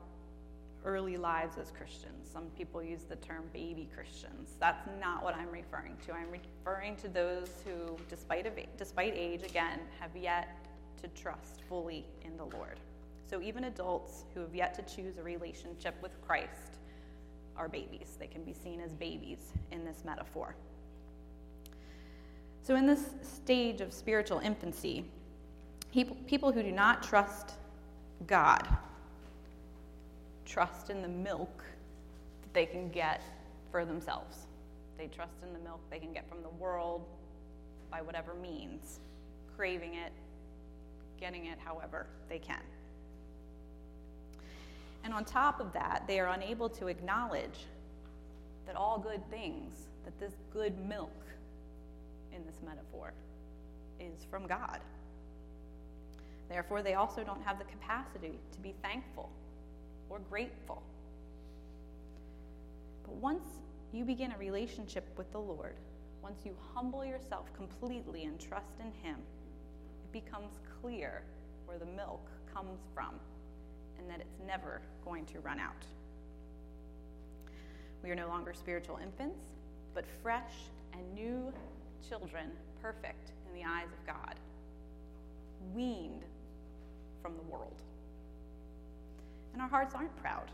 early 0.85 1.16
lives 1.16 1.59
as 1.59 1.73
Christians. 1.73 2.28
Some 2.33 2.45
people 2.57 2.85
use 2.85 3.02
the 3.02 3.16
term 3.16 3.42
baby 3.52 3.88
Christians. 3.92 4.50
That's 4.61 4.88
not 5.00 5.25
what 5.25 5.35
I'm 5.35 5.50
referring 5.50 5.97
to. 6.07 6.12
I'm 6.12 6.31
referring 6.31 6.95
to 6.97 7.09
those 7.09 7.49
who, 7.64 7.97
despite, 8.09 8.47
despite 8.78 9.14
age, 9.16 9.42
again, 9.42 9.81
have 9.99 10.16
yet 10.16 10.57
to 11.02 11.09
trust 11.21 11.62
fully 11.69 12.07
in 12.25 12.37
the 12.37 12.45
Lord. 12.45 12.78
So 13.28 13.42
even 13.42 13.64
adults 13.64 14.23
who 14.35 14.40
have 14.40 14.54
yet 14.54 14.73
to 14.75 14.83
choose 14.83 15.19
a 15.19 15.23
relationship 15.23 15.97
with 16.00 16.12
Christ 16.23 16.78
are 17.56 17.68
babies. 17.68 18.16
They 18.18 18.26
can 18.26 18.42
be 18.44 18.52
seen 18.52 18.80
as 18.80 18.92
babies 18.94 19.52
in 19.71 19.85
this 19.85 20.04
metaphor. 20.04 20.54
So, 22.62 22.76
in 22.76 22.87
this 22.87 23.11
stage 23.23 23.80
of 23.80 23.92
spiritual 23.92 24.38
infancy, 24.38 25.04
people 25.92 26.52
who 26.52 26.62
do 26.62 26.73
not 26.73 27.02
trust 27.02 27.54
God 28.26 28.68
trust 30.52 30.90
in 30.90 31.00
the 31.00 31.09
milk 31.09 31.64
that 32.42 32.52
they 32.52 32.66
can 32.66 32.90
get 32.90 33.23
for 33.71 33.87
themselves. 33.87 34.47
They 34.99 35.06
trust 35.06 35.37
in 35.42 35.52
the 35.54 35.59
milk 35.59 35.80
they 35.90 35.99
can 35.99 36.12
get 36.12 36.28
from 36.28 36.42
the 36.42 36.50
world 36.50 37.06
by 37.90 38.02
whatever 38.02 38.35
means, 38.35 39.00
craving 39.56 39.94
it, 39.94 40.12
getting 41.18 41.47
it 41.47 41.59
however 41.64 42.06
they 42.28 42.38
can. 42.38 42.61
And 45.04 45.12
on 45.12 45.25
top 45.25 45.61
of 45.61 45.73
that, 45.73 46.04
they 46.06 46.21
are 46.21 46.28
unable 46.28 46.68
to 46.71 46.87
acknowledge 46.87 47.66
that 48.66 48.76
all 48.76 48.99
good 48.99 49.28
things, 49.30 49.88
that 50.04 50.18
this 50.21 50.35
good 50.52 50.78
milk 50.87 51.25
in 52.35 52.44
this 52.47 52.61
metaphor 52.64 53.12
is 54.00 54.25
from 54.30 54.47
God. 54.47 54.80
Therefore, 56.49 56.82
they 56.82 56.94
also 56.94 57.25
don't 57.25 57.42
have 57.42 57.59
the 57.59 57.64
capacity 57.64 58.38
to 58.52 58.59
be 58.59 58.75
thankful 58.82 59.30
or 60.09 60.21
grateful. 60.30 60.82
But 63.04 63.14
once 63.14 63.49
you 63.92 64.04
begin 64.04 64.32
a 64.32 64.38
relationship 64.38 65.04
with 65.16 65.30
the 65.32 65.38
Lord, 65.38 65.75
once 66.23 66.40
you 66.44 66.54
humble 66.75 67.04
yourself 67.04 67.52
completely 67.56 68.25
and 68.25 68.38
trust 68.38 68.78
in 68.80 68.92
Him, 69.06 69.16
it 69.16 70.12
becomes 70.12 70.52
clear 70.80 71.23
where 71.66 71.78
the 71.78 71.87
milk 71.87 72.26
comes 72.54 72.78
from 72.94 73.14
and 74.02 74.11
that 74.11 74.21
it's 74.21 74.38
never 74.47 74.80
going 75.04 75.25
to 75.26 75.40
run 75.40 75.59
out. 75.61 75.87
We 78.02 78.11
are 78.11 78.16
no 78.16 78.28
longer 78.28 78.52
spiritual 78.52 78.99
infants, 79.02 79.44
but 79.94 80.04
fresh 80.23 80.52
and 80.92 81.14
new 81.14 81.52
children, 82.09 82.50
perfect 82.80 83.30
in 83.49 83.59
the 83.59 83.64
eyes 83.66 83.87
of 83.87 84.06
God, 84.06 84.35
weaned 85.75 86.25
from 87.23 87.37
the 87.37 87.42
world. 87.42 87.80
And 89.52 89.62
our 89.62 89.68
hearts 89.68 89.94
aren't 89.94 90.16
proud. 90.21 90.50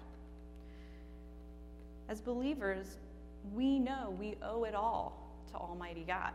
As 2.09 2.21
believers, 2.21 2.97
we 3.55 3.79
know 3.79 4.15
we 4.19 4.37
owe 4.43 4.65
it 4.65 4.75
all 4.75 5.31
to 5.53 5.57
Almighty 5.57 6.05
God. 6.07 6.33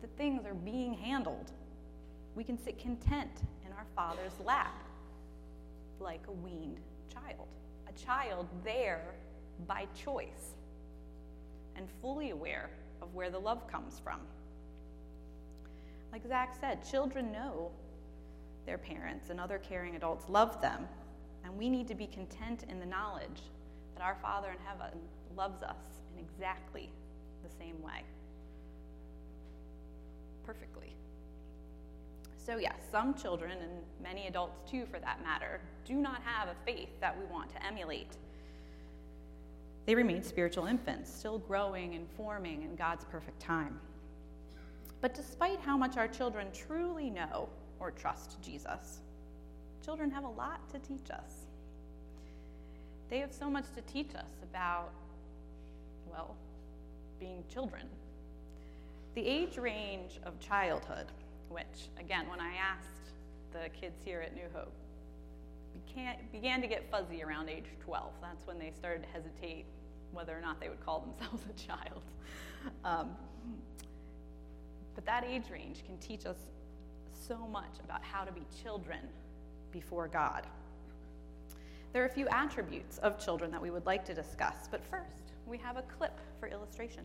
That 0.00 0.10
things 0.16 0.44
are 0.46 0.54
being 0.54 0.94
handled. 0.94 1.52
We 2.34 2.42
can 2.42 2.58
sit 2.58 2.78
content 2.80 3.30
in 3.64 3.72
our 3.72 3.86
Father's 3.94 4.32
lap 4.44 4.74
like 6.02 6.26
a 6.28 6.32
weaned 6.32 6.80
child, 7.12 7.48
a 7.88 7.92
child 7.92 8.48
there 8.64 9.14
by 9.66 9.86
choice 9.94 10.54
and 11.76 11.88
fully 12.00 12.30
aware 12.30 12.70
of 13.00 13.14
where 13.14 13.30
the 13.30 13.38
love 13.38 13.66
comes 13.68 14.00
from. 14.02 14.20
Like 16.12 16.26
Zach 16.26 16.54
said, 16.60 16.84
children 16.88 17.32
know 17.32 17.70
their 18.66 18.78
parents 18.78 19.30
and 19.30 19.40
other 19.40 19.58
caring 19.58 19.96
adults 19.96 20.28
love 20.28 20.60
them, 20.60 20.86
and 21.44 21.56
we 21.56 21.70
need 21.70 21.88
to 21.88 21.94
be 21.94 22.06
content 22.06 22.64
in 22.68 22.78
the 22.78 22.86
knowledge 22.86 23.40
that 23.94 24.02
our 24.02 24.16
Father 24.20 24.50
in 24.50 24.58
heaven 24.64 24.98
loves 25.36 25.62
us 25.62 25.76
in 26.12 26.22
exactly 26.22 26.90
the 27.42 27.50
same 27.58 27.80
way. 27.82 28.02
Perfectly. 30.44 30.94
So, 32.44 32.58
yes, 32.58 32.74
some 32.90 33.14
children, 33.14 33.52
and 33.52 33.70
many 34.02 34.26
adults 34.26 34.58
too 34.68 34.84
for 34.90 34.98
that 34.98 35.22
matter, 35.22 35.60
do 35.84 35.94
not 35.94 36.22
have 36.22 36.48
a 36.48 36.56
faith 36.66 36.88
that 37.00 37.16
we 37.16 37.24
want 37.26 37.50
to 37.50 37.64
emulate. 37.64 38.16
They 39.86 39.94
remain 39.94 40.24
spiritual 40.24 40.66
infants, 40.66 41.12
still 41.12 41.38
growing 41.38 41.94
and 41.94 42.06
forming 42.16 42.62
in 42.62 42.74
God's 42.74 43.04
perfect 43.04 43.40
time. 43.40 43.78
But 45.00 45.14
despite 45.14 45.60
how 45.60 45.76
much 45.76 45.96
our 45.96 46.08
children 46.08 46.48
truly 46.52 47.10
know 47.10 47.48
or 47.78 47.92
trust 47.92 48.42
Jesus, 48.42 49.00
children 49.84 50.10
have 50.10 50.24
a 50.24 50.28
lot 50.28 50.68
to 50.72 50.78
teach 50.80 51.10
us. 51.10 51.46
They 53.08 53.18
have 53.18 53.32
so 53.32 53.50
much 53.50 53.66
to 53.74 53.82
teach 53.82 54.14
us 54.14 54.30
about, 54.42 54.90
well, 56.10 56.34
being 57.20 57.44
children. 57.52 57.86
The 59.14 59.26
age 59.26 59.58
range 59.58 60.18
of 60.24 60.40
childhood, 60.40 61.06
which, 61.52 61.90
again, 61.98 62.28
when 62.28 62.40
I 62.40 62.54
asked 62.54 63.12
the 63.52 63.68
kids 63.78 64.02
here 64.04 64.20
at 64.20 64.34
New 64.34 64.48
Hope, 64.54 64.72
began, 66.32 66.60
to 66.60 66.66
get 66.66 66.90
fuzzy 66.90 67.22
around 67.22 67.48
age 67.48 67.64
12. 67.84 68.12
That's 68.20 68.46
when 68.46 68.58
they 68.58 68.70
started 68.70 69.02
to 69.02 69.08
hesitate 69.08 69.64
whether 70.12 70.36
or 70.36 70.40
not 70.40 70.60
they 70.60 70.68
would 70.68 70.84
call 70.84 71.00
themselves 71.00 71.44
a 71.50 71.66
child. 71.66 72.02
Um, 72.84 73.10
but 74.94 75.04
that 75.06 75.24
age 75.24 75.44
range 75.50 75.84
can 75.86 75.96
teach 75.98 76.26
us 76.26 76.36
so 77.26 77.36
much 77.36 77.78
about 77.84 78.02
how 78.02 78.24
to 78.24 78.32
be 78.32 78.42
children 78.62 79.00
before 79.70 80.08
God. 80.08 80.46
There 81.92 82.02
are 82.02 82.06
a 82.06 82.12
few 82.12 82.28
attributes 82.28 82.98
of 82.98 83.22
children 83.22 83.50
that 83.50 83.60
we 83.60 83.70
would 83.70 83.86
like 83.86 84.04
to 84.06 84.14
discuss, 84.14 84.68
but 84.70 84.82
first, 84.84 85.32
we 85.46 85.58
have 85.58 85.76
a 85.76 85.82
clip 85.82 86.18
for 86.40 86.48
illustration. 86.48 87.04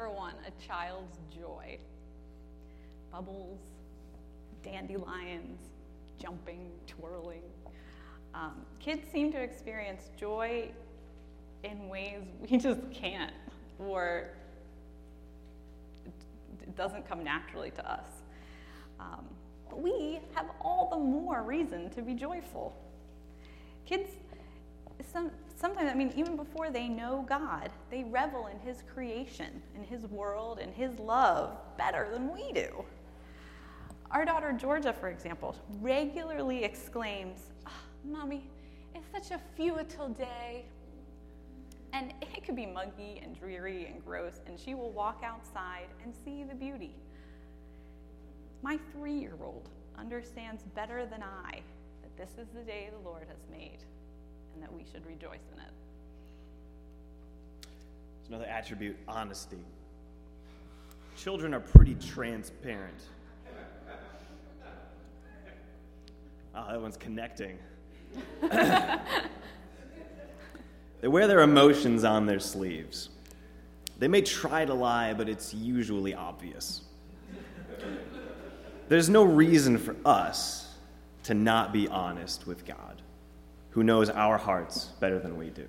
Number 0.00 0.16
one, 0.16 0.34
a 0.46 0.66
child's 0.66 1.18
joy. 1.34 1.78
Bubbles, 3.12 3.58
dandelions, 4.62 5.58
jumping, 6.18 6.70
twirling. 6.86 7.42
Um, 8.34 8.62
kids 8.78 9.02
seem 9.12 9.30
to 9.32 9.38
experience 9.38 10.10
joy 10.16 10.70
in 11.64 11.88
ways 11.88 12.22
we 12.50 12.56
just 12.56 12.80
can't, 12.92 13.34
or 13.78 14.28
it 16.06 16.76
doesn't 16.76 17.06
come 17.06 17.22
naturally 17.22 17.70
to 17.72 17.92
us. 17.92 18.06
Um, 18.98 19.26
but 19.68 19.82
we 19.82 20.20
have 20.34 20.46
all 20.60 20.88
the 20.90 20.98
more 20.98 21.42
reason 21.42 21.90
to 21.90 22.02
be 22.02 22.14
joyful. 22.14 22.74
Kids, 23.84 24.10
some, 25.12 25.30
sometimes, 25.60 25.90
I 25.90 25.94
mean, 25.94 26.12
even 26.16 26.36
before 26.36 26.70
they 26.70 26.88
know 26.88 27.24
God, 27.28 27.70
they 27.90 28.04
revel 28.04 28.46
in 28.46 28.58
His 28.60 28.82
creation, 28.92 29.62
in 29.74 29.84
His 29.84 30.06
world, 30.06 30.58
in 30.58 30.72
His 30.72 30.98
love 30.98 31.56
better 31.76 32.08
than 32.12 32.32
we 32.32 32.52
do. 32.52 32.84
Our 34.10 34.24
daughter 34.24 34.52
Georgia, 34.52 34.92
for 34.92 35.08
example, 35.08 35.54
regularly 35.80 36.64
exclaims, 36.64 37.40
oh, 37.66 37.70
Mommy, 38.04 38.48
it's 38.94 39.06
such 39.12 39.36
a 39.36 39.40
futile 39.56 40.08
day. 40.08 40.64
And 41.92 42.14
it 42.22 42.44
could 42.44 42.56
be 42.56 42.66
muggy 42.66 43.20
and 43.22 43.38
dreary 43.38 43.86
and 43.86 44.04
gross, 44.04 44.40
and 44.46 44.58
she 44.58 44.74
will 44.74 44.90
walk 44.90 45.22
outside 45.24 45.88
and 46.02 46.14
see 46.24 46.44
the 46.44 46.54
beauty. 46.54 46.94
My 48.62 48.78
three 48.92 49.18
year 49.18 49.36
old 49.42 49.68
understands 49.98 50.62
better 50.74 51.04
than 51.04 51.22
I 51.22 51.60
that 52.02 52.16
this 52.16 52.30
is 52.38 52.48
the 52.54 52.62
day 52.62 52.90
the 52.92 53.08
Lord 53.08 53.26
has 53.28 53.38
made 53.50 53.78
and 54.60 54.68
that 54.68 54.74
we 54.74 54.84
should 54.92 55.06
rejoice 55.06 55.40
in 55.54 55.58
it. 55.58 55.72
There's 57.62 58.28
another 58.28 58.44
attribute 58.44 58.96
honesty. 59.08 59.64
Children 61.16 61.54
are 61.54 61.60
pretty 61.60 61.94
transparent. 61.94 63.00
Oh, 66.54 66.66
that 66.70 66.80
one's 66.80 66.98
connecting. 66.98 67.58
they 71.00 71.08
wear 71.08 71.26
their 71.26 71.40
emotions 71.40 72.04
on 72.04 72.26
their 72.26 72.40
sleeves. 72.40 73.08
They 73.98 74.08
may 74.08 74.22
try 74.22 74.64
to 74.64 74.74
lie, 74.74 75.14
but 75.14 75.28
it's 75.28 75.54
usually 75.54 76.14
obvious. 76.14 76.82
There's 78.88 79.08
no 79.08 79.22
reason 79.22 79.78
for 79.78 79.94
us 80.04 80.74
to 81.24 81.34
not 81.34 81.72
be 81.72 81.86
honest 81.88 82.46
with 82.46 82.66
God, 82.66 83.02
who 83.70 83.82
knows 83.82 84.10
our 84.10 84.38
hearts 84.38 84.86
better 85.00 85.18
than 85.18 85.36
we 85.36 85.50
do. 85.50 85.66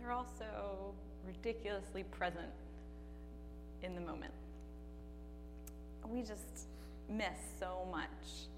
They're 0.00 0.12
also 0.12 0.94
ridiculously 1.26 2.04
present 2.04 2.52
in 3.82 3.94
the 3.94 4.00
moment. 4.00 4.32
We 6.06 6.22
just 6.22 6.66
miss 7.08 7.36
so 7.60 7.86
much 7.92 8.48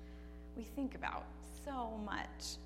we 0.57 0.67
think 0.77 0.95
about 0.95 1.25
so 1.65 1.99
much. 2.05 2.59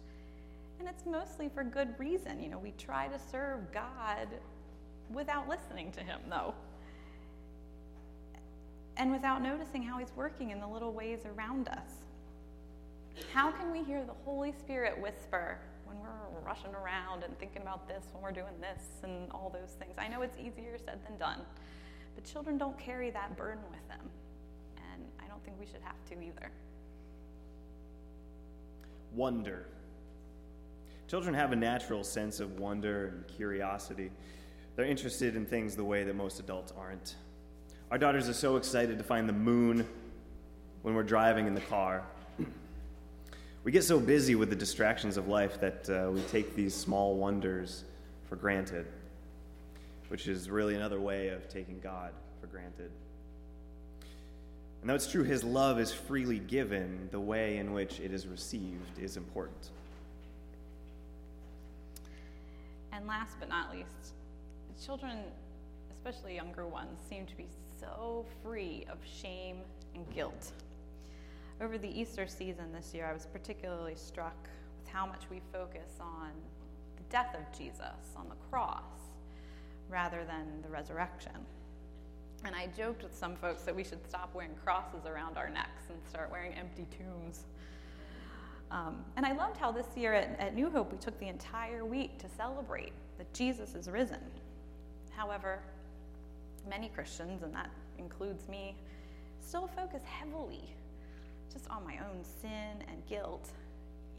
And 0.80 0.88
it's 0.88 1.06
mostly 1.06 1.48
for 1.48 1.62
good 1.62 1.98
reason. 1.98 2.42
You 2.42 2.48
know, 2.48 2.58
we 2.58 2.72
try 2.72 3.06
to 3.08 3.18
serve 3.30 3.72
God 3.72 4.28
without 5.12 5.48
listening 5.48 5.92
to 5.92 6.00
Him, 6.00 6.20
though, 6.28 6.54
and 8.96 9.12
without 9.12 9.42
noticing 9.42 9.82
how 9.82 9.98
He's 9.98 10.12
working 10.16 10.50
in 10.50 10.60
the 10.60 10.66
little 10.66 10.92
ways 10.92 11.20
around 11.36 11.68
us. 11.68 12.03
How 13.32 13.50
can 13.50 13.70
we 13.70 13.82
hear 13.82 14.04
the 14.04 14.14
Holy 14.24 14.52
Spirit 14.52 15.00
whisper 15.00 15.58
when 15.84 15.96
we're 15.98 16.40
rushing 16.44 16.74
around 16.74 17.22
and 17.22 17.38
thinking 17.38 17.62
about 17.62 17.86
this, 17.88 18.04
when 18.12 18.22
we're 18.22 18.32
doing 18.32 18.60
this, 18.60 18.82
and 19.02 19.30
all 19.30 19.50
those 19.50 19.76
things? 19.78 19.94
I 19.98 20.08
know 20.08 20.22
it's 20.22 20.36
easier 20.38 20.76
said 20.84 20.98
than 21.06 21.16
done, 21.18 21.40
but 22.14 22.24
children 22.24 22.58
don't 22.58 22.78
carry 22.78 23.10
that 23.10 23.36
burden 23.36 23.64
with 23.70 23.86
them, 23.88 24.08
and 24.76 25.04
I 25.24 25.28
don't 25.28 25.42
think 25.44 25.58
we 25.58 25.66
should 25.66 25.82
have 25.82 25.96
to 26.10 26.14
either. 26.14 26.50
Wonder. 29.14 29.66
Children 31.06 31.34
have 31.34 31.52
a 31.52 31.56
natural 31.56 32.02
sense 32.02 32.40
of 32.40 32.58
wonder 32.58 33.08
and 33.08 33.28
curiosity. 33.28 34.10
They're 34.74 34.86
interested 34.86 35.36
in 35.36 35.46
things 35.46 35.76
the 35.76 35.84
way 35.84 36.02
that 36.02 36.16
most 36.16 36.40
adults 36.40 36.72
aren't. 36.76 37.14
Our 37.90 37.98
daughters 37.98 38.28
are 38.28 38.34
so 38.34 38.56
excited 38.56 38.98
to 38.98 39.04
find 39.04 39.28
the 39.28 39.34
moon 39.34 39.86
when 40.82 40.94
we're 40.94 41.04
driving 41.04 41.46
in 41.46 41.54
the 41.54 41.60
car. 41.60 42.04
We 43.64 43.72
get 43.72 43.82
so 43.82 43.98
busy 43.98 44.34
with 44.34 44.50
the 44.50 44.56
distractions 44.56 45.16
of 45.16 45.26
life 45.26 45.58
that 45.58 45.88
uh, 45.88 46.10
we 46.10 46.20
take 46.30 46.54
these 46.54 46.74
small 46.74 47.16
wonders 47.16 47.84
for 48.28 48.36
granted, 48.36 48.86
which 50.08 50.28
is 50.28 50.50
really 50.50 50.74
another 50.74 51.00
way 51.00 51.28
of 51.28 51.48
taking 51.48 51.80
God 51.80 52.12
for 52.40 52.46
granted. 52.46 52.90
And 54.82 54.90
though 54.90 54.94
it's 54.94 55.10
true 55.10 55.24
his 55.24 55.42
love 55.42 55.80
is 55.80 55.90
freely 55.90 56.38
given, 56.38 57.08
the 57.10 57.20
way 57.20 57.56
in 57.56 57.72
which 57.72 58.00
it 58.00 58.12
is 58.12 58.26
received 58.26 58.98
is 59.00 59.16
important. 59.16 59.70
And 62.92 63.06
last 63.06 63.36
but 63.40 63.48
not 63.48 63.72
least, 63.74 64.12
children, 64.84 65.20
especially 65.90 66.34
younger 66.34 66.66
ones, 66.66 67.00
seem 67.08 67.24
to 67.24 67.34
be 67.34 67.46
so 67.80 68.26
free 68.42 68.84
of 68.90 68.98
shame 69.06 69.56
and 69.94 70.04
guilt. 70.14 70.52
Over 71.60 71.78
the 71.78 71.88
Easter 71.88 72.26
season 72.26 72.72
this 72.72 72.92
year, 72.92 73.06
I 73.06 73.12
was 73.12 73.26
particularly 73.26 73.94
struck 73.94 74.36
with 74.78 74.92
how 74.92 75.06
much 75.06 75.22
we 75.30 75.40
focus 75.52 75.98
on 76.00 76.30
the 76.96 77.02
death 77.10 77.34
of 77.34 77.56
Jesus 77.56 78.14
on 78.16 78.28
the 78.28 78.34
cross 78.50 78.82
rather 79.88 80.24
than 80.24 80.62
the 80.62 80.68
resurrection. 80.68 81.32
And 82.44 82.56
I 82.56 82.66
joked 82.76 83.04
with 83.04 83.14
some 83.16 83.36
folks 83.36 83.62
that 83.62 83.74
we 83.74 83.84
should 83.84 84.04
stop 84.06 84.34
wearing 84.34 84.54
crosses 84.64 85.06
around 85.06 85.36
our 85.36 85.48
necks 85.48 85.84
and 85.88 85.98
start 86.08 86.30
wearing 86.30 86.52
empty 86.54 86.86
tombs. 86.98 87.44
Um, 88.70 89.04
and 89.16 89.24
I 89.24 89.32
loved 89.32 89.56
how 89.56 89.70
this 89.70 89.86
year 89.96 90.12
at, 90.12 90.38
at 90.40 90.54
New 90.54 90.68
Hope 90.68 90.90
we 90.90 90.98
took 90.98 91.18
the 91.20 91.28
entire 91.28 91.84
week 91.84 92.18
to 92.18 92.28
celebrate 92.36 92.92
that 93.18 93.32
Jesus 93.32 93.76
is 93.76 93.88
risen. 93.88 94.20
However, 95.10 95.60
many 96.68 96.88
Christians, 96.88 97.44
and 97.44 97.54
that 97.54 97.70
includes 97.98 98.48
me, 98.48 98.74
still 99.40 99.68
focus 99.68 100.02
heavily 100.04 100.74
just 101.54 101.70
on 101.70 101.82
my 101.84 101.94
own 101.98 102.22
sin 102.42 102.84
and 102.88 103.06
guilt, 103.08 103.48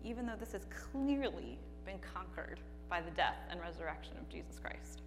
even 0.04 0.26
though 0.26 0.38
this 0.40 0.54
has 0.54 0.66
clearly 0.92 1.60
been 1.86 2.00
conquered 2.00 2.60
by 2.90 3.02
the 3.02 3.12
death 3.12 3.36
and 3.52 3.60
resurrection 3.62 4.14
of 4.18 4.28
Jesus 4.30 4.58
Christ. 4.60 5.02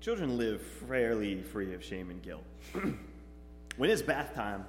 Children 0.00 0.38
live 0.38 0.62
fairly 0.62 1.42
free 1.42 1.74
of 1.74 1.84
shame 1.84 2.10
and 2.10 2.22
guilt. 2.22 2.44
when 3.76 3.90
it's 3.90 4.00
bath 4.00 4.34
time, 4.34 4.64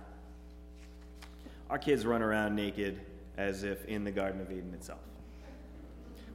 our 1.69 1.77
kids 1.77 2.05
run 2.05 2.21
around 2.21 2.55
naked 2.55 2.99
as 3.37 3.63
if 3.63 3.85
in 3.85 4.03
the 4.03 4.11
Garden 4.11 4.41
of 4.41 4.51
Eden 4.51 4.73
itself. 4.73 4.99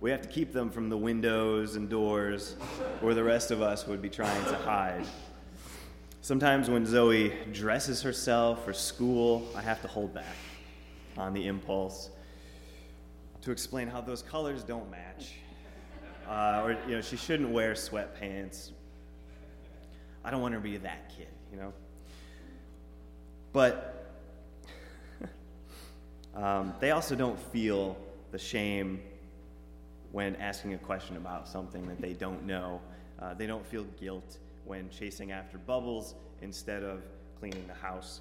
We 0.01 0.11
have 0.11 0.23
to 0.23 0.29
keep 0.29 0.53
them 0.53 0.71
from 0.71 0.89
the 0.89 0.97
windows 0.97 1.77
and 1.77 1.89
doors 1.89 2.55
where 3.01 3.15
the 3.15 3.25
rest 3.25 3.51
of 3.51 3.61
us 3.61 3.87
would 3.87 4.01
be 4.01 4.09
trying 4.09 4.45
to 4.45 4.57
hide. 4.57 5.07
Sometimes 6.27 6.69
when 6.69 6.85
Zoe 6.85 7.33
dresses 7.53 8.03
herself 8.03 8.65
for 8.65 8.73
school, 8.73 9.47
I 9.55 9.63
have 9.63 9.81
to 9.83 9.87
hold 9.87 10.13
back 10.13 10.35
on 11.17 11.33
the 11.33 11.47
impulse 11.47 12.11
to 13.43 13.53
explain 13.53 13.87
how 13.87 14.01
those 14.01 14.23
colors 14.23 14.65
don't 14.65 14.91
match. 14.91 15.35
Uh, 16.29 16.63
or, 16.65 16.77
you 16.89 16.97
know, 16.97 17.01
she 17.01 17.17
shouldn't 17.17 17.51
wear 17.51 17.75
sweatpants. 17.75 18.73
I 20.25 20.33
don't 20.33 20.43
want 20.43 20.53
her 20.55 20.59
to 20.59 20.65
be 20.65 20.77
that 20.79 21.13
kid, 21.17 21.29
you 21.53 21.59
know? 21.59 21.73
But 23.53 24.13
um, 26.35 26.75
they 26.81 26.91
also 26.91 27.15
don't 27.15 27.39
feel 27.39 27.97
the 28.33 28.39
shame 28.39 29.01
when 30.11 30.35
asking 30.35 30.75
a 30.75 30.79
question 30.79 31.19
about 31.19 31.47
something 31.47 31.87
that 31.87 32.01
they 32.01 32.15
don't 32.15 32.45
know. 32.45 32.81
Uh, 33.23 33.33
they 33.35 33.47
don't 33.47 33.65
feel 33.65 33.85
guilt 34.01 34.39
when 34.67 34.91
chasing 34.91 35.33
after 35.33 35.59
bubbles 35.59 36.15
instead 36.43 36.83
of 36.83 37.03
cleaning 37.39 37.67
the 37.67 37.75
house. 37.75 38.21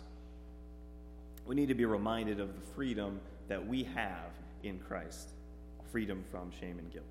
We 1.45 1.55
need 1.55 1.67
to 1.67 1.75
be 1.75 1.86
reminded 1.86 2.39
of 2.39 2.55
the 2.55 2.62
freedom 2.75 3.19
that 3.47 3.65
we 3.65 3.84
have 3.84 4.31
in 4.63 4.79
Christ 4.79 5.29
freedom 5.91 6.23
from 6.29 6.51
shame 6.60 6.77
and 6.77 6.91
guilt. 6.91 7.05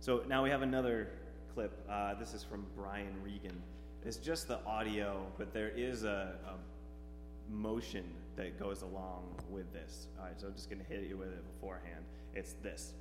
So 0.00 0.24
now 0.28 0.42
we 0.42 0.50
have 0.50 0.62
another 0.62 1.10
clip. 1.54 1.72
Uh, 1.88 2.14
this 2.14 2.34
is 2.34 2.42
from 2.42 2.66
Brian 2.74 3.14
Regan. 3.22 3.62
It's 4.04 4.16
just 4.16 4.48
the 4.48 4.58
audio, 4.64 5.24
but 5.38 5.52
there 5.52 5.68
is 5.68 6.02
a, 6.02 6.34
a 6.48 7.52
motion 7.52 8.04
that 8.36 8.58
goes 8.58 8.82
along 8.82 9.22
with 9.50 9.72
this. 9.72 10.08
All 10.18 10.24
right, 10.24 10.34
so 10.36 10.48
I'm 10.48 10.54
just 10.54 10.68
going 10.68 10.82
to 10.84 10.92
hit 10.92 11.08
you 11.08 11.16
with 11.16 11.28
it 11.28 11.44
beforehand. 11.54 12.04
It's 12.34 12.54
this. 12.62 12.92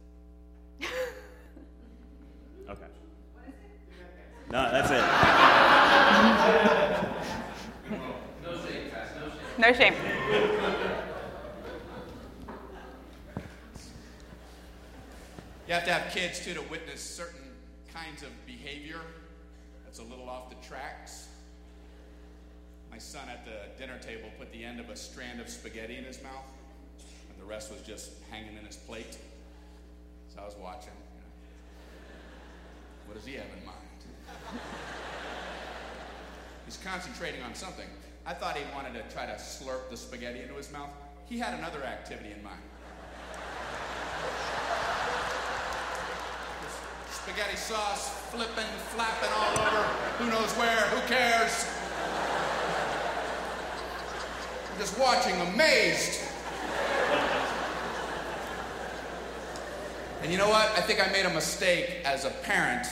Okay. 2.67 2.87
No, 4.51 4.71
that's 4.71 4.91
it. 4.91 5.01
no 8.43 8.53
shame, 8.65 8.91
No 9.57 9.73
shame. 9.73 9.93
You 15.67 15.73
have 15.73 15.85
to 15.85 15.93
have 15.93 16.13
kids 16.13 16.45
too 16.45 16.53
to 16.53 16.61
witness 16.69 17.01
certain 17.01 17.41
kinds 17.91 18.21
of 18.21 18.29
behavior 18.45 18.99
that's 19.83 19.97
a 19.97 20.03
little 20.03 20.29
off 20.29 20.49
the 20.49 20.67
tracks. 20.67 21.27
My 22.91 22.99
son 22.99 23.27
at 23.29 23.45
the 23.45 23.59
dinner 23.79 23.97
table 23.97 24.29
put 24.37 24.51
the 24.51 24.63
end 24.63 24.79
of 24.79 24.89
a 24.89 24.95
strand 24.95 25.41
of 25.41 25.49
spaghetti 25.49 25.97
in 25.97 26.03
his 26.03 26.21
mouth, 26.21 26.45
and 27.29 27.41
the 27.41 27.45
rest 27.45 27.71
was 27.71 27.81
just 27.81 28.11
hanging 28.29 28.55
in 28.57 28.65
his 28.65 28.75
plate. 28.75 29.17
So 30.33 30.39
I 30.39 30.45
was 30.45 30.55
watching. 30.61 30.93
You 31.15 31.21
know, 31.21 31.27
what 33.07 33.15
does 33.17 33.25
he 33.25 33.33
have 33.33 33.47
in 33.57 33.65
mind? 33.65 33.94
He's 36.65 36.77
concentrating 36.77 37.41
on 37.43 37.53
something. 37.53 37.87
I 38.25 38.33
thought 38.33 38.57
he 38.57 38.63
wanted 38.73 38.93
to 38.93 39.13
try 39.13 39.25
to 39.25 39.33
slurp 39.33 39.89
the 39.89 39.97
spaghetti 39.97 40.41
into 40.41 40.55
his 40.55 40.71
mouth. 40.71 40.89
He 41.25 41.37
had 41.37 41.53
another 41.53 41.83
activity 41.83 42.31
in 42.31 42.43
mind. 42.43 42.59
spaghetti 47.25 47.57
sauce 47.57 48.09
flipping, 48.29 48.69
flapping 48.93 49.29
all 49.33 49.65
over. 49.65 49.83
Who 50.19 50.29
knows 50.29 50.51
where? 50.53 50.77
Who 50.89 51.07
cares? 51.07 51.65
I'm 54.71 54.79
just 54.79 54.99
watching, 54.99 55.33
amazed. 55.53 56.21
And 60.21 60.31
you 60.31 60.37
know 60.37 60.49
what? 60.49 60.69
I 60.77 60.81
think 60.81 61.01
I 61.03 61.11
made 61.11 61.25
a 61.25 61.33
mistake 61.33 62.01
as 62.05 62.25
a 62.25 62.29
parent 62.29 62.85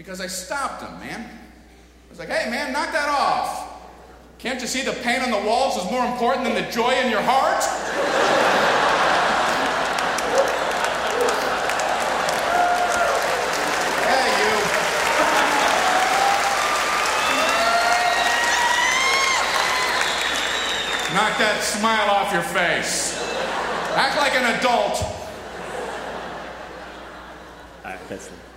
because 0.00 0.18
I 0.18 0.28
stopped 0.28 0.82
him, 0.82 0.98
man. 0.98 1.20
I 1.20 2.08
was 2.08 2.18
like, 2.18 2.30
hey, 2.30 2.48
man, 2.48 2.72
knock 2.72 2.90
that 2.90 3.10
off. 3.10 3.82
Can't 4.38 4.58
you 4.58 4.66
see 4.66 4.80
the 4.80 4.94
paint 4.94 5.22
on 5.22 5.30
the 5.30 5.46
walls 5.46 5.76
is 5.76 5.90
more 5.90 6.06
important 6.06 6.44
than 6.44 6.54
the 6.54 6.70
joy 6.70 6.92
in 6.92 7.10
your 7.10 7.20
heart? 7.20 7.60
Knock 21.12 21.36
that 21.36 21.60
smile 21.62 22.08
off 22.08 22.32
your 22.32 22.40
face. 22.40 23.20
Act 23.96 24.16
like 24.16 24.34
an 24.34 24.56
adult. 24.56 25.02
All 27.84 27.90
right, 27.90 28.08
that's 28.08 28.24
So, 28.24 28.49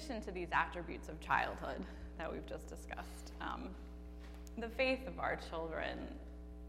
addition 0.00 0.22
to 0.22 0.30
these 0.30 0.48
attributes 0.52 1.08
of 1.10 1.20
childhood 1.20 1.84
that 2.16 2.32
we've 2.32 2.46
just 2.46 2.66
discussed, 2.68 3.32
um, 3.42 3.68
the 4.56 4.68
faith 4.68 5.06
of 5.06 5.18
our 5.18 5.38
children 5.50 5.98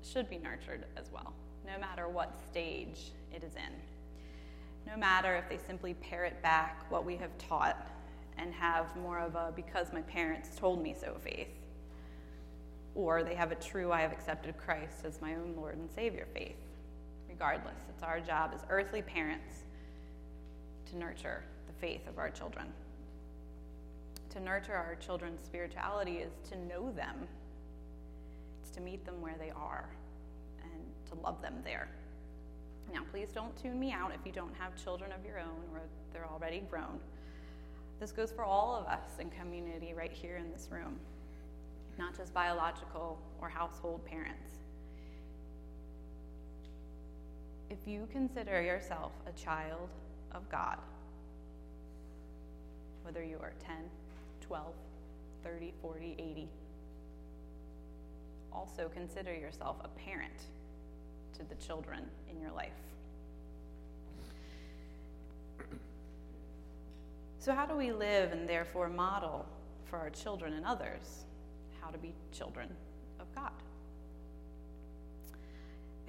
should 0.04 0.30
be 0.30 0.38
nurtured 0.38 0.84
as 0.98 1.10
well, 1.14 1.34
no 1.66 1.80
matter 1.80 2.10
what 2.10 2.38
stage 2.50 3.12
it 3.34 3.42
is 3.44 3.56
in. 3.56 3.74
No 4.86 4.98
matter 4.98 5.36
if 5.36 5.48
they 5.48 5.58
simply 5.66 5.94
parrot 5.94 6.42
back 6.42 6.90
what 6.92 7.06
we 7.06 7.16
have 7.18 7.30
taught 7.38 7.88
and 8.38 8.54
have 8.54 8.94
more 8.98 9.20
of 9.20 9.36
a 9.36 9.54
because 9.56 9.94
my 9.94 10.02
parents 10.02 10.50
told 10.58 10.82
me 10.84 10.94
so 11.00 11.16
faith. 11.24 11.48
or 12.96 13.24
they 13.24 13.36
have 13.36 13.54
a 13.54 13.56
true 13.56 13.94
I 13.94 14.02
have 14.02 14.12
accepted 14.12 14.58
Christ 14.58 15.06
as 15.06 15.22
my 15.22 15.36
own 15.36 15.54
Lord 15.56 15.78
and 15.78 15.90
Savior 15.90 16.28
faith. 16.34 16.58
Regardless, 17.30 17.78
it's 17.90 18.04
our 18.04 18.20
job 18.20 18.52
as 18.54 18.66
earthly 18.70 19.02
parents 19.02 19.64
to 20.90 20.98
nurture 20.98 21.44
the 21.68 21.74
faith 21.80 22.06
of 22.10 22.18
our 22.20 22.30
children. 22.30 22.68
To 24.32 24.40
nurture 24.40 24.74
our 24.74 24.96
children's 24.96 25.44
spirituality 25.44 26.20
is 26.20 26.32
to 26.50 26.58
know 26.58 26.90
them, 26.92 27.28
it's 28.62 28.72
to 28.72 28.82
meet 28.82 29.06
them 29.06 29.22
where 29.22 29.36
they 29.38 29.52
are 29.52 29.90
and 30.64 30.82
to 31.10 31.16
love 31.22 31.42
them 31.42 31.56
there. 31.66 31.90
Now, 32.94 33.02
please 33.12 33.30
don't 33.34 33.56
tune 33.62 33.78
me 33.78 33.92
out 33.92 34.12
if 34.18 34.26
you 34.26 34.32
don't 34.32 34.56
have 34.58 34.82
children 34.82 35.12
of 35.12 35.26
your 35.26 35.40
own 35.40 35.62
or 35.74 35.82
they're 36.14 36.28
already 36.28 36.60
grown. 36.70 37.00
This 38.00 38.14
goes 38.14 38.32
for 38.32 38.46
all 38.46 38.74
of 38.76 38.88
us 38.88 39.20
in 39.20 39.30
community 39.30 39.94
right 39.94 40.12
here 40.12 40.38
in 40.38 40.50
this 40.52 40.70
room, 40.72 40.98
not 42.00 42.16
just 42.16 42.34
biological 42.34 43.20
or 43.42 43.50
household 43.50 44.06
parents. 44.06 44.60
If 47.70 47.80
you 47.86 48.08
consider 48.12 48.62
yourself 48.62 49.12
a 49.28 49.32
child 49.40 49.90
of 50.32 50.50
God, 50.50 50.78
whether 53.04 53.24
you 53.24 53.38
are 53.42 53.54
10, 53.66 53.76
12, 54.52 54.74
30, 55.46 55.74
40, 55.82 56.16
80, 56.20 56.50
also 58.52 58.90
consider 58.94 59.34
yourself 59.34 59.78
a 59.82 59.88
parent 59.88 60.48
to 61.38 61.44
the 61.46 61.56
children 61.56 62.02
in 62.30 62.38
your 62.42 62.52
life. 62.52 62.74
So, 67.40 67.54
how 67.54 67.66
do 67.66 67.78
we 67.78 67.94
live 67.94 68.34
and 68.34 68.46
therefore 68.46 68.90
model 68.90 69.46
for 69.86 69.98
our 69.98 70.10
children 70.10 70.52
and 70.52 70.66
others 70.66 71.24
how 71.80 71.90
to 71.90 71.98
be 71.98 72.12
children 72.34 72.68
of 73.22 73.34
God? 73.34 73.54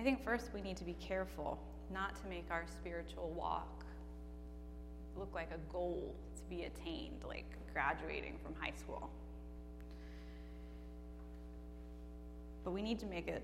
I 0.01 0.03
think 0.03 0.25
first 0.25 0.51
we 0.53 0.63
need 0.63 0.79
to 0.79 0.85
be 0.85 0.95
careful 0.95 1.61
not 1.95 2.21
to 2.21 2.27
make 2.27 2.47
our 2.51 2.65
spiritual 2.67 3.31
walk 3.37 3.82
look 5.19 5.35
like 5.35 5.51
a 5.53 5.73
goal 5.73 6.15
to 6.37 6.43
be 6.55 6.65
attained, 6.65 7.23
like 7.27 7.47
graduating 7.73 8.39
from 8.43 8.55
high 8.55 8.73
school. 8.79 9.11
But 12.65 12.73
we 12.73 12.83
need 12.83 12.99
to 13.01 13.07
make 13.07 13.29
it 13.29 13.43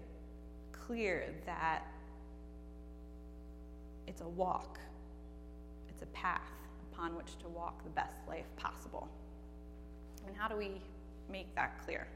clear 0.73 1.35
that 1.45 1.83
it's 4.07 4.21
a 4.21 4.29
walk, 4.29 4.79
it's 5.89 6.03
a 6.03 6.07
path 6.07 6.41
upon 6.93 7.15
which 7.15 7.39
to 7.41 7.49
walk 7.49 7.83
the 7.85 7.91
best 7.91 8.17
life 8.29 8.47
possible. 8.57 9.09
And 10.27 10.37
how 10.37 10.49
do 10.49 10.57
we 10.57 10.81
make 11.31 11.55
that 11.55 11.85
clear? 11.85 12.07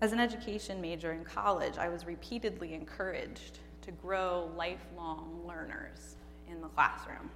As 0.00 0.12
an 0.12 0.18
education 0.18 0.80
major 0.80 1.12
in 1.12 1.24
college, 1.24 1.78
I 1.78 1.88
was 1.88 2.06
repeatedly 2.06 2.74
encouraged 2.74 3.60
to 3.82 3.92
grow 3.92 4.50
lifelong 4.56 5.40
learners 5.46 6.16
in 6.52 6.60
the 6.60 6.68
classroom. 6.68 7.30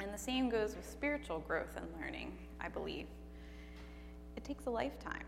And 0.00 0.12
the 0.12 0.18
same 0.18 0.48
goes 0.48 0.74
with 0.74 0.88
spiritual 0.88 1.40
growth 1.40 1.76
and 1.76 1.86
learning, 2.00 2.32
I 2.60 2.68
believe. 2.68 3.06
It 4.36 4.44
takes 4.44 4.66
a 4.66 4.70
lifetime. 4.70 5.26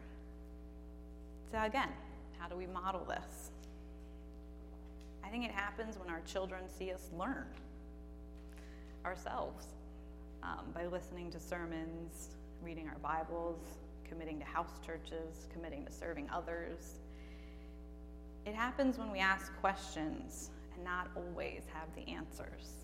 So, 1.52 1.62
again, 1.62 1.90
how 2.38 2.48
do 2.48 2.56
we 2.56 2.66
model 2.66 3.04
this? 3.04 3.50
I 5.22 5.28
think 5.28 5.44
it 5.44 5.50
happens 5.50 5.98
when 5.98 6.10
our 6.10 6.20
children 6.26 6.62
see 6.68 6.92
us 6.92 7.10
learn 7.16 7.46
ourselves 9.04 9.66
um, 10.42 10.64
by 10.74 10.86
listening 10.86 11.30
to 11.30 11.40
sermons, 11.40 12.30
reading 12.62 12.88
our 12.88 12.98
Bibles, 12.98 13.58
committing 14.08 14.38
to 14.38 14.44
house 14.44 14.78
churches, 14.84 15.46
committing 15.52 15.84
to 15.84 15.92
serving 15.92 16.28
others. 16.32 16.94
It 18.46 18.54
happens 18.54 18.98
when 18.98 19.10
we 19.10 19.18
ask 19.18 19.54
questions 19.60 20.50
and 20.74 20.84
not 20.84 21.08
always 21.16 21.62
have 21.72 21.88
the 21.94 22.10
answers. 22.12 22.83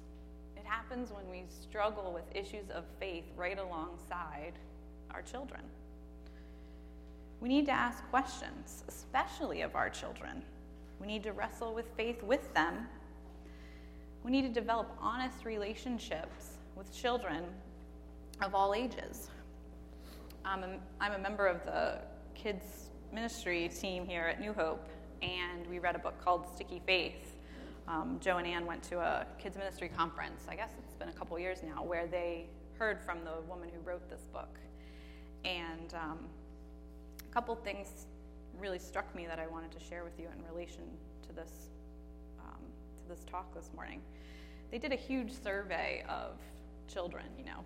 Happens 0.70 1.10
when 1.10 1.28
we 1.28 1.42
struggle 1.48 2.12
with 2.12 2.22
issues 2.32 2.70
of 2.70 2.84
faith 3.00 3.24
right 3.36 3.58
alongside 3.58 4.52
our 5.10 5.20
children. 5.20 5.62
We 7.40 7.48
need 7.48 7.66
to 7.66 7.72
ask 7.72 8.08
questions, 8.10 8.84
especially 8.86 9.62
of 9.62 9.74
our 9.74 9.90
children. 9.90 10.44
We 11.00 11.08
need 11.08 11.24
to 11.24 11.32
wrestle 11.32 11.74
with 11.74 11.86
faith 11.96 12.22
with 12.22 12.54
them. 12.54 12.86
We 14.22 14.30
need 14.30 14.42
to 14.42 14.60
develop 14.60 14.96
honest 15.00 15.44
relationships 15.44 16.58
with 16.76 16.94
children 16.94 17.42
of 18.40 18.54
all 18.54 18.72
ages. 18.72 19.28
I'm 20.44 20.62
a, 20.62 20.78
I'm 21.00 21.14
a 21.14 21.18
member 21.18 21.48
of 21.48 21.64
the 21.64 21.98
kids' 22.36 22.90
ministry 23.12 23.68
team 23.70 24.06
here 24.06 24.26
at 24.26 24.40
New 24.40 24.52
Hope, 24.52 24.88
and 25.20 25.66
we 25.66 25.80
read 25.80 25.96
a 25.96 25.98
book 25.98 26.24
called 26.24 26.46
Sticky 26.54 26.80
Faith. 26.86 27.29
Um, 27.90 28.18
Joe 28.20 28.36
and 28.36 28.46
Ann 28.46 28.66
went 28.66 28.84
to 28.84 29.00
a 29.00 29.26
kids' 29.38 29.56
ministry 29.56 29.88
conference, 29.88 30.42
I 30.48 30.54
guess 30.54 30.70
it's 30.78 30.94
been 30.94 31.08
a 31.08 31.12
couple 31.12 31.36
years 31.40 31.58
now, 31.64 31.82
where 31.82 32.06
they 32.06 32.46
heard 32.78 33.00
from 33.00 33.18
the 33.24 33.40
woman 33.48 33.68
who 33.68 33.80
wrote 33.80 34.08
this 34.08 34.28
book. 34.32 34.58
And 35.44 35.92
um, 35.94 36.18
a 37.18 37.34
couple 37.34 37.54
things 37.56 38.06
really 38.60 38.78
struck 38.78 39.12
me 39.16 39.26
that 39.26 39.40
I 39.40 39.48
wanted 39.48 39.72
to 39.72 39.80
share 39.80 40.04
with 40.04 40.20
you 40.20 40.26
in 40.26 40.44
relation 40.54 40.84
to 41.26 41.32
this 41.34 41.50
um, 42.38 42.62
to 42.98 43.08
this 43.08 43.24
talk 43.24 43.52
this 43.54 43.70
morning. 43.74 44.00
They 44.70 44.78
did 44.78 44.92
a 44.92 44.96
huge 44.96 45.32
survey 45.32 46.04
of 46.08 46.38
children. 46.92 47.24
You 47.36 47.46
know, 47.46 47.64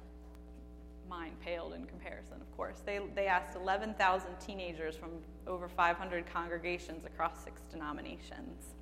mine 1.06 1.32
paled 1.44 1.74
in 1.74 1.84
comparison. 1.84 2.40
Of 2.40 2.56
course, 2.56 2.80
they 2.86 3.00
they 3.14 3.26
asked 3.26 3.56
11,000 3.56 4.40
teenagers 4.40 4.96
from 4.96 5.10
over 5.46 5.68
500 5.68 6.24
congregations 6.32 7.04
across 7.04 7.44
six 7.44 7.60
denominations, 7.70 8.74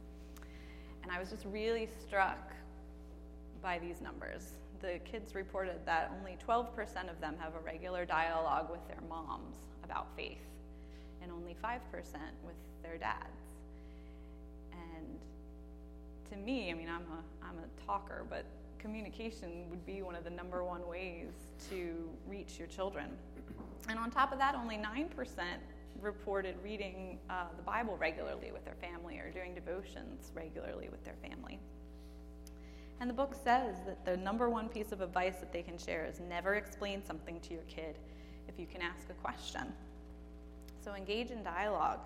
and 1.03 1.11
I 1.11 1.19
was 1.19 1.31
just 1.31 1.45
really 1.47 1.89
struck 2.07 2.53
by 3.63 3.79
these 3.79 4.01
numbers. 4.01 4.53
The 4.81 5.01
kids 5.05 5.35
reported 5.35 5.79
that 5.87 6.13
only 6.19 6.37
12% 6.47 6.67
of 7.11 7.21
them 7.21 7.37
have 7.39 7.55
a 7.55 7.61
regular 7.61 8.05
dialogue 8.05 8.71
with 8.71 8.87
their 8.89 9.01
moms 9.09 9.55
about 9.85 10.09
faith 10.17 10.39
and 11.23 11.31
only 11.31 11.57
5% 11.63 11.79
with 12.45 12.57
their 12.83 12.99
dads. 12.99 13.27
And 14.73 15.19
to 16.31 16.37
me, 16.37 16.71
I 16.71 16.75
mean, 16.75 16.89
I'm 16.89 17.03
a, 17.03 17.47
I'm 17.47 17.59
a 17.59 17.87
talker, 17.87 18.25
but 18.29 18.45
communication 18.79 19.71
would 19.71 19.87
be 19.87 20.03
one 20.03 20.17
of 20.17 20.25
the 20.25 20.31
number 20.31 20.65
one 20.65 20.87
ways 20.89 21.31
to 21.71 22.09
reach 22.29 22.59
your 22.59 22.67
children. 22.67 23.07
And 23.89 23.99
on 23.99 24.11
top 24.11 24.33
of 24.33 24.39
that, 24.39 24.57
only 24.57 24.77
9% 24.77 25.07
reported 26.03 26.57
reading 26.63 27.19
uh, 27.31 27.45
the 27.57 27.63
Bible 27.63 27.97
regularly 27.97 28.51
with 28.53 28.65
their 28.65 28.75
family 28.75 29.19
or 29.19 29.31
doing 29.31 29.55
devotions 29.55 30.33
regularly 30.35 30.89
with 30.91 31.05
their 31.05 31.17
family. 31.23 31.59
And 33.01 33.09
the 33.09 33.15
book 33.15 33.35
says 33.35 33.77
that 33.87 34.05
the 34.05 34.17
number 34.17 34.49
one 34.49 34.69
piece 34.69 34.93
of 34.93 35.01
advice 35.01 35.37
that 35.39 35.53
they 35.53 35.63
can 35.63 35.79
share 35.79 36.05
is 36.05 36.21
never 36.29 36.55
explain 36.55 37.05
something 37.05 37.41
to 37.41 37.55
your 37.55 37.63
kid 37.65 37.99
if 38.49 38.59
you 38.59 38.67
can 38.67 38.83
ask 38.83 39.09
a 39.11 39.15
question. 39.15 39.73
So 40.85 40.95
engage 40.95 41.31
in 41.31 41.43
dialogue 41.43 42.01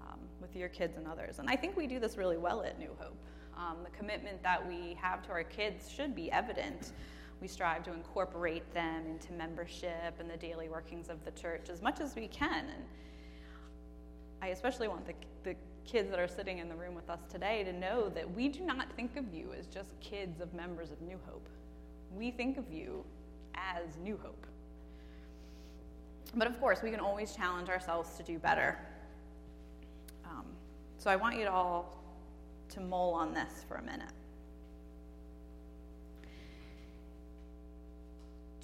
um, 0.00 0.18
with 0.40 0.54
your 0.54 0.68
kids 0.68 0.96
and 0.96 1.06
others. 1.06 1.38
And 1.38 1.48
I 1.48 1.56
think 1.56 1.76
we 1.76 1.86
do 1.86 1.98
this 1.98 2.16
really 2.16 2.36
well 2.36 2.62
at 2.62 2.78
New 2.78 2.90
Hope. 2.98 3.16
Um, 3.56 3.78
the 3.82 3.90
commitment 3.90 4.42
that 4.42 4.66
we 4.68 4.96
have 5.00 5.22
to 5.26 5.30
our 5.30 5.42
kids 5.42 5.90
should 5.90 6.14
be 6.14 6.30
evident. 6.30 6.92
We 7.40 7.48
strive 7.48 7.84
to 7.84 7.92
incorporate 7.92 8.72
them 8.74 9.06
into 9.06 9.32
membership 9.32 10.14
and 10.18 10.28
the 10.28 10.36
daily 10.36 10.68
workings 10.68 11.08
of 11.08 11.24
the 11.24 11.30
church 11.32 11.68
as 11.70 11.82
much 11.82 12.00
as 12.00 12.16
we 12.16 12.28
can. 12.28 12.64
And 12.66 12.84
I 14.42 14.48
especially 14.48 14.88
want 14.88 15.06
the, 15.06 15.14
the 15.44 15.56
kids 15.84 16.10
that 16.10 16.18
are 16.18 16.28
sitting 16.28 16.58
in 16.58 16.68
the 16.68 16.74
room 16.74 16.94
with 16.94 17.08
us 17.08 17.20
today 17.30 17.64
to 17.64 17.72
know 17.72 18.08
that 18.10 18.30
we 18.34 18.48
do 18.48 18.64
not 18.64 18.92
think 18.92 19.16
of 19.16 19.32
you 19.32 19.52
as 19.58 19.66
just 19.66 19.98
kids 20.00 20.40
of 20.40 20.52
members 20.52 20.90
of 20.90 21.00
New 21.00 21.18
Hope. 21.26 21.48
We 22.14 22.30
think 22.30 22.58
of 22.58 22.70
you 22.70 23.04
as 23.54 23.96
New 24.02 24.18
Hope. 24.22 24.46
But 26.34 26.46
of 26.46 26.60
course, 26.60 26.82
we 26.82 26.90
can 26.90 27.00
always 27.00 27.34
challenge 27.34 27.68
ourselves 27.68 28.16
to 28.16 28.22
do 28.22 28.38
better. 28.38 28.78
Um, 30.24 30.44
so 30.98 31.10
I 31.10 31.16
want 31.16 31.36
you 31.36 31.44
to 31.44 31.52
all 31.52 31.96
to 32.70 32.80
mull 32.80 33.14
on 33.14 33.32
this 33.32 33.64
for 33.66 33.76
a 33.76 33.82
minute. 33.82 34.10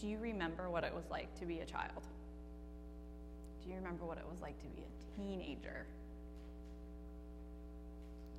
Do 0.05 0.11
you 0.11 0.19
remember 0.19 0.69
what 0.69 0.85
it 0.85 0.93
was 0.95 1.07
like 1.11 1.35
to 1.41 1.47
be 1.47 1.61
a 1.61 1.65
child? 1.65 2.05
Do 3.63 3.71
you 3.71 3.77
remember 3.77 4.05
what 4.05 4.19
it 4.19 4.27
was 4.31 4.39
like 4.43 4.59
to 4.59 4.67
be 4.67 4.83
a 4.83 5.17
teenager? 5.17 5.87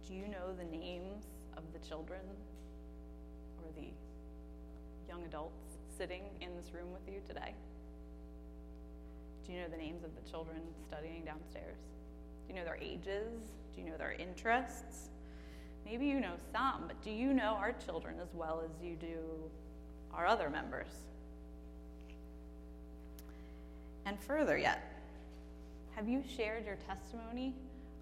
Do 0.07 0.13
you 0.13 0.27
know 0.27 0.53
the 0.55 0.63
names 0.63 1.25
of 1.57 1.63
the 1.73 1.79
children 1.79 2.19
or 3.57 3.71
the 3.75 3.87
young 5.09 5.23
adults 5.23 5.79
sitting 5.97 6.21
in 6.39 6.55
this 6.55 6.71
room 6.71 6.93
with 6.93 7.11
you 7.11 7.19
today? 7.27 7.55
Do 9.47 9.53
you 9.53 9.61
know 9.61 9.67
the 9.67 9.77
names 9.77 10.03
of 10.03 10.11
the 10.13 10.29
children 10.29 10.59
studying 10.87 11.25
downstairs? 11.25 11.79
Do 12.45 12.53
you 12.53 12.59
know 12.59 12.65
their 12.65 12.77
ages? 12.79 13.41
Do 13.75 13.81
you 13.81 13.89
know 13.89 13.97
their 13.97 14.11
interests? 14.11 15.09
Maybe 15.83 16.05
you 16.05 16.19
know 16.19 16.35
some, 16.53 16.83
but 16.85 17.01
do 17.01 17.09
you 17.09 17.33
know 17.33 17.57
our 17.59 17.73
children 17.73 18.17
as 18.21 18.35
well 18.35 18.61
as 18.63 18.69
you 18.85 18.95
do 18.95 19.17
our 20.13 20.27
other 20.27 20.51
members? 20.51 21.05
And 24.05 24.19
further 24.19 24.57
yet, 24.57 24.81
Have 25.95 26.09
you 26.09 26.21
shared 26.27 26.65
your 26.65 26.75
testimony 26.75 27.55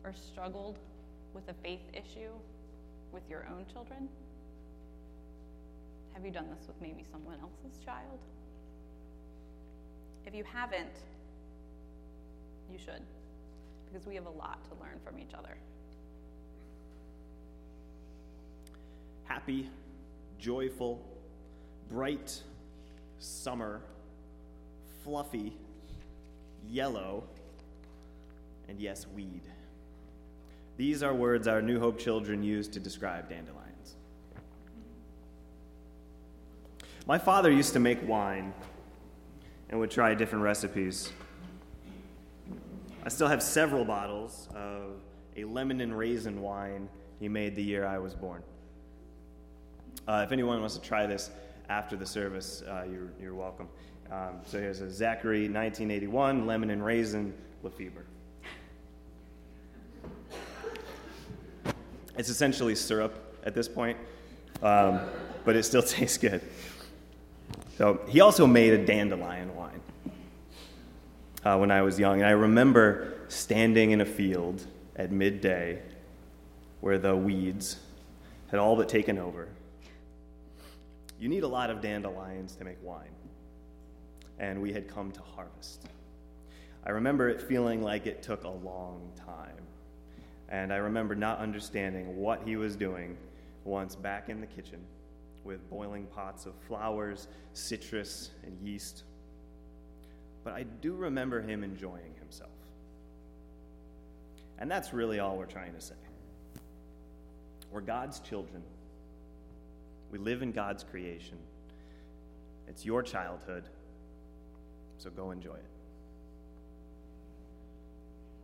or 0.04 0.13
struggled 0.13 0.80
with 1.34 1.48
a 1.48 1.54
faith 1.54 1.82
issue 1.94 2.32
with 3.12 3.22
your 3.30 3.46
own 3.52 3.66
children? 3.72 4.10
Have 6.13 6.26
you 6.26 6.32
done 6.32 6.48
this 6.50 6.68
with 6.68 6.80
maybe 6.82 7.06
someone 7.12 7.38
else's 7.39 7.78
child? 7.86 8.20
If 10.26 10.34
you 10.34 10.44
haven't, 10.44 10.96
you 12.72 12.80
should, 12.80 13.02
because 13.92 14.08
we 14.08 14.16
have 14.16 14.26
a 14.26 14.32
lot 14.32 14.63
to 14.66 14.72
learn 14.82 15.00
from 15.06 15.20
each 15.20 15.34
other. 15.38 15.56
Happy, 19.26 19.70
joyful, 20.39 21.06
bright, 21.89 22.42
summer, 23.20 23.82
fluffy, 25.04 25.54
yellow, 26.69 27.23
and 28.67 28.80
yes, 28.80 29.06
weed. 29.08 29.41
These 30.78 31.04
are 31.04 31.13
words 31.13 31.47
our 31.47 31.62
New 31.62 31.80
Hope 31.80 31.99
children 31.99 32.43
use 32.43 32.67
to 32.69 32.80
describe 32.80 33.30
dandelions. 33.30 33.95
My 37.06 37.17
father 37.17 37.52
used 37.52 37.73
to 37.73 37.80
make 37.80 38.08
wine 38.08 38.54
and 39.69 39.80
would 39.80 39.91
try 39.91 40.15
different 40.15 40.43
recipes. 40.43 41.12
I 43.06 43.10
still 43.10 43.28
have 43.28 43.43
several 43.43 43.84
bottles 43.84 44.47
of 44.56 45.02
a 45.36 45.43
lemon 45.43 45.82
and 45.82 45.97
raisin 45.97 46.41
wine 46.41 46.88
he 47.19 47.28
made 47.28 47.56
the 47.56 47.63
year 47.63 47.86
I 47.86 47.97
was 47.97 48.13
born. 48.13 48.41
Uh, 50.08 50.23
if 50.26 50.32
anyone 50.32 50.60
wants 50.60 50.76
to 50.76 50.82
try 50.82 51.06
this 51.06 51.32
after 51.69 51.95
the 51.95 52.06
service, 52.06 52.63
uh, 52.67 52.86
you're, 52.89 53.12
you're 53.21 53.36
welcome. 53.36 53.67
Um, 54.13 54.41
so 54.45 54.60
here's 54.60 54.80
a 54.80 54.91
Zachary 54.91 55.49
1981 55.49 56.45
lemon 56.45 56.69
and 56.69 56.86
raisin 56.86 57.34
Lefebvre. 57.63 58.06
It's 62.15 62.30
essentially 62.30 62.76
syrup 62.76 63.15
at 63.43 63.56
this 63.56 63.67
point, 63.67 63.97
um, 64.62 64.99
but 65.45 65.56
it 65.56 65.63
still 65.63 65.82
tastes 65.82 66.19
good. 66.19 66.41
So 67.80 68.02
he 68.08 68.21
also 68.21 68.45
made 68.45 68.73
a 68.73 68.86
dandelion 68.86 69.56
wine 69.56 69.82
uh, 71.43 71.58
when 71.58 71.71
I 71.71 71.82
was 71.82 71.97
young. 71.97 72.19
And 72.19 72.28
I 72.28 72.34
remember 72.34 73.15
standing 73.30 73.91
in 73.91 74.02
a 74.02 74.06
field 74.06 74.63
at 74.95 75.12
midday 75.12 75.82
where 76.82 76.99
the 76.99 77.15
weeds 77.15 77.78
had 78.52 78.60
all 78.60 78.76
but 78.76 78.88
taken 78.88 79.17
over. 79.17 79.47
You 81.19 81.30
need 81.30 81.41
a 81.41 81.47
lot 81.47 81.71
of 81.71 81.82
dandelions 81.82 82.54
to 82.58 82.63
make 82.63 82.78
wine. 82.84 83.10
And 84.39 84.62
we 84.62 84.74
had 84.74 84.88
come 84.88 85.12
to 85.12 85.22
harvest. 85.22 85.86
I 86.86 86.91
remember 86.91 87.30
it 87.30 87.41
feeling 87.41 87.82
like 87.82 88.08
it 88.08 88.22
took 88.22 88.43
a 88.43 88.50
long 88.50 89.12
time. 89.15 89.63
And 90.50 90.74
I 90.74 90.78
remember 90.78 91.15
not 91.15 91.39
understanding 91.39 92.17
what 92.17 92.41
he 92.46 92.56
was 92.56 92.76
doing 92.76 93.17
once 93.63 93.96
back 93.96 94.30
in 94.30 94.41
the 94.41 94.48
kitchen 94.48 94.80
with 95.43 95.69
boiling 95.69 96.06
pots 96.08 96.46
of 96.46 96.54
flowers, 96.67 97.28
citrus, 97.54 98.32
and 98.46 98.58
yeast. 98.62 99.04
But 100.43 100.54
I 100.54 100.63
do 100.63 100.93
remember 100.93 101.41
him 101.41 101.63
enjoying 101.63 102.13
himself. 102.19 102.52
And 104.60 104.69
that's 104.69 104.93
really 104.93 105.19
all 105.19 105.38
we're 105.38 105.46
trying 105.46 105.74
to 105.74 105.82
say. 105.82 105.96
We're 107.72 107.82
God's 107.82 108.19
children. 108.19 108.62
We 110.12 110.19
live 110.19 110.41
in 110.41 110.52
God's 110.52 110.84
creation. 110.84 111.38
It's 112.67 112.86
your 112.86 113.02
childhood, 113.02 113.63
so 115.04 115.10
go 115.10 115.32
enjoy 115.32 115.56
it. 115.56 115.66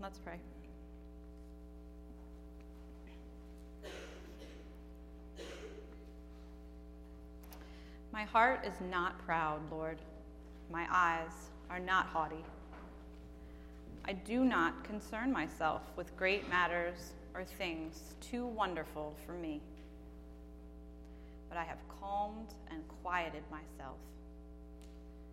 Let's 0.01 0.19
pray. 0.19 0.35
My 8.11 8.23
heart 8.23 8.65
is 8.65 8.73
not 8.91 9.23
proud, 9.25 9.61
Lord. 9.71 9.99
My 10.69 10.85
eyes 10.91 11.31
are 11.69 11.79
not 11.79 12.07
haughty. 12.07 12.43
I 14.03 14.11
do 14.11 14.43
not 14.43 14.83
concern 14.83 15.31
myself 15.31 15.83
with 15.95 16.15
great 16.17 16.49
matters 16.49 17.13
or 17.33 17.45
things 17.45 18.15
too 18.19 18.45
wonderful 18.45 19.15
for 19.25 19.31
me. 19.31 19.61
But 21.47 21.57
I 21.57 21.63
have 21.63 21.79
calmed 22.01 22.53
and 22.69 22.83
quieted 23.01 23.43
myself. 23.49 23.95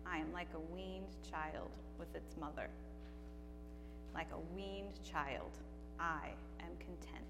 I 0.09 0.17
am 0.17 0.31
like 0.33 0.47
a 0.53 0.73
weaned 0.73 1.15
child 1.29 1.71
with 1.99 2.13
its 2.15 2.35
mother. 2.37 2.69
Like 4.13 4.29
a 4.31 4.55
weaned 4.55 4.99
child, 5.03 5.51
I 5.99 6.29
am 6.59 6.71
content. 6.79 7.25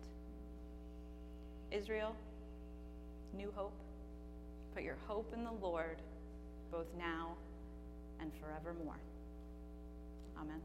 Israel, 1.71 2.15
New 3.35 3.51
Hope, 3.55 3.73
Put 4.77 4.83
your 4.83 4.97
hope 5.07 5.33
in 5.33 5.43
the 5.43 5.51
Lord, 5.59 5.97
both 6.71 6.85
now 6.99 7.35
and 8.21 8.31
forevermore. 8.39 8.99
Amen. 10.39 10.61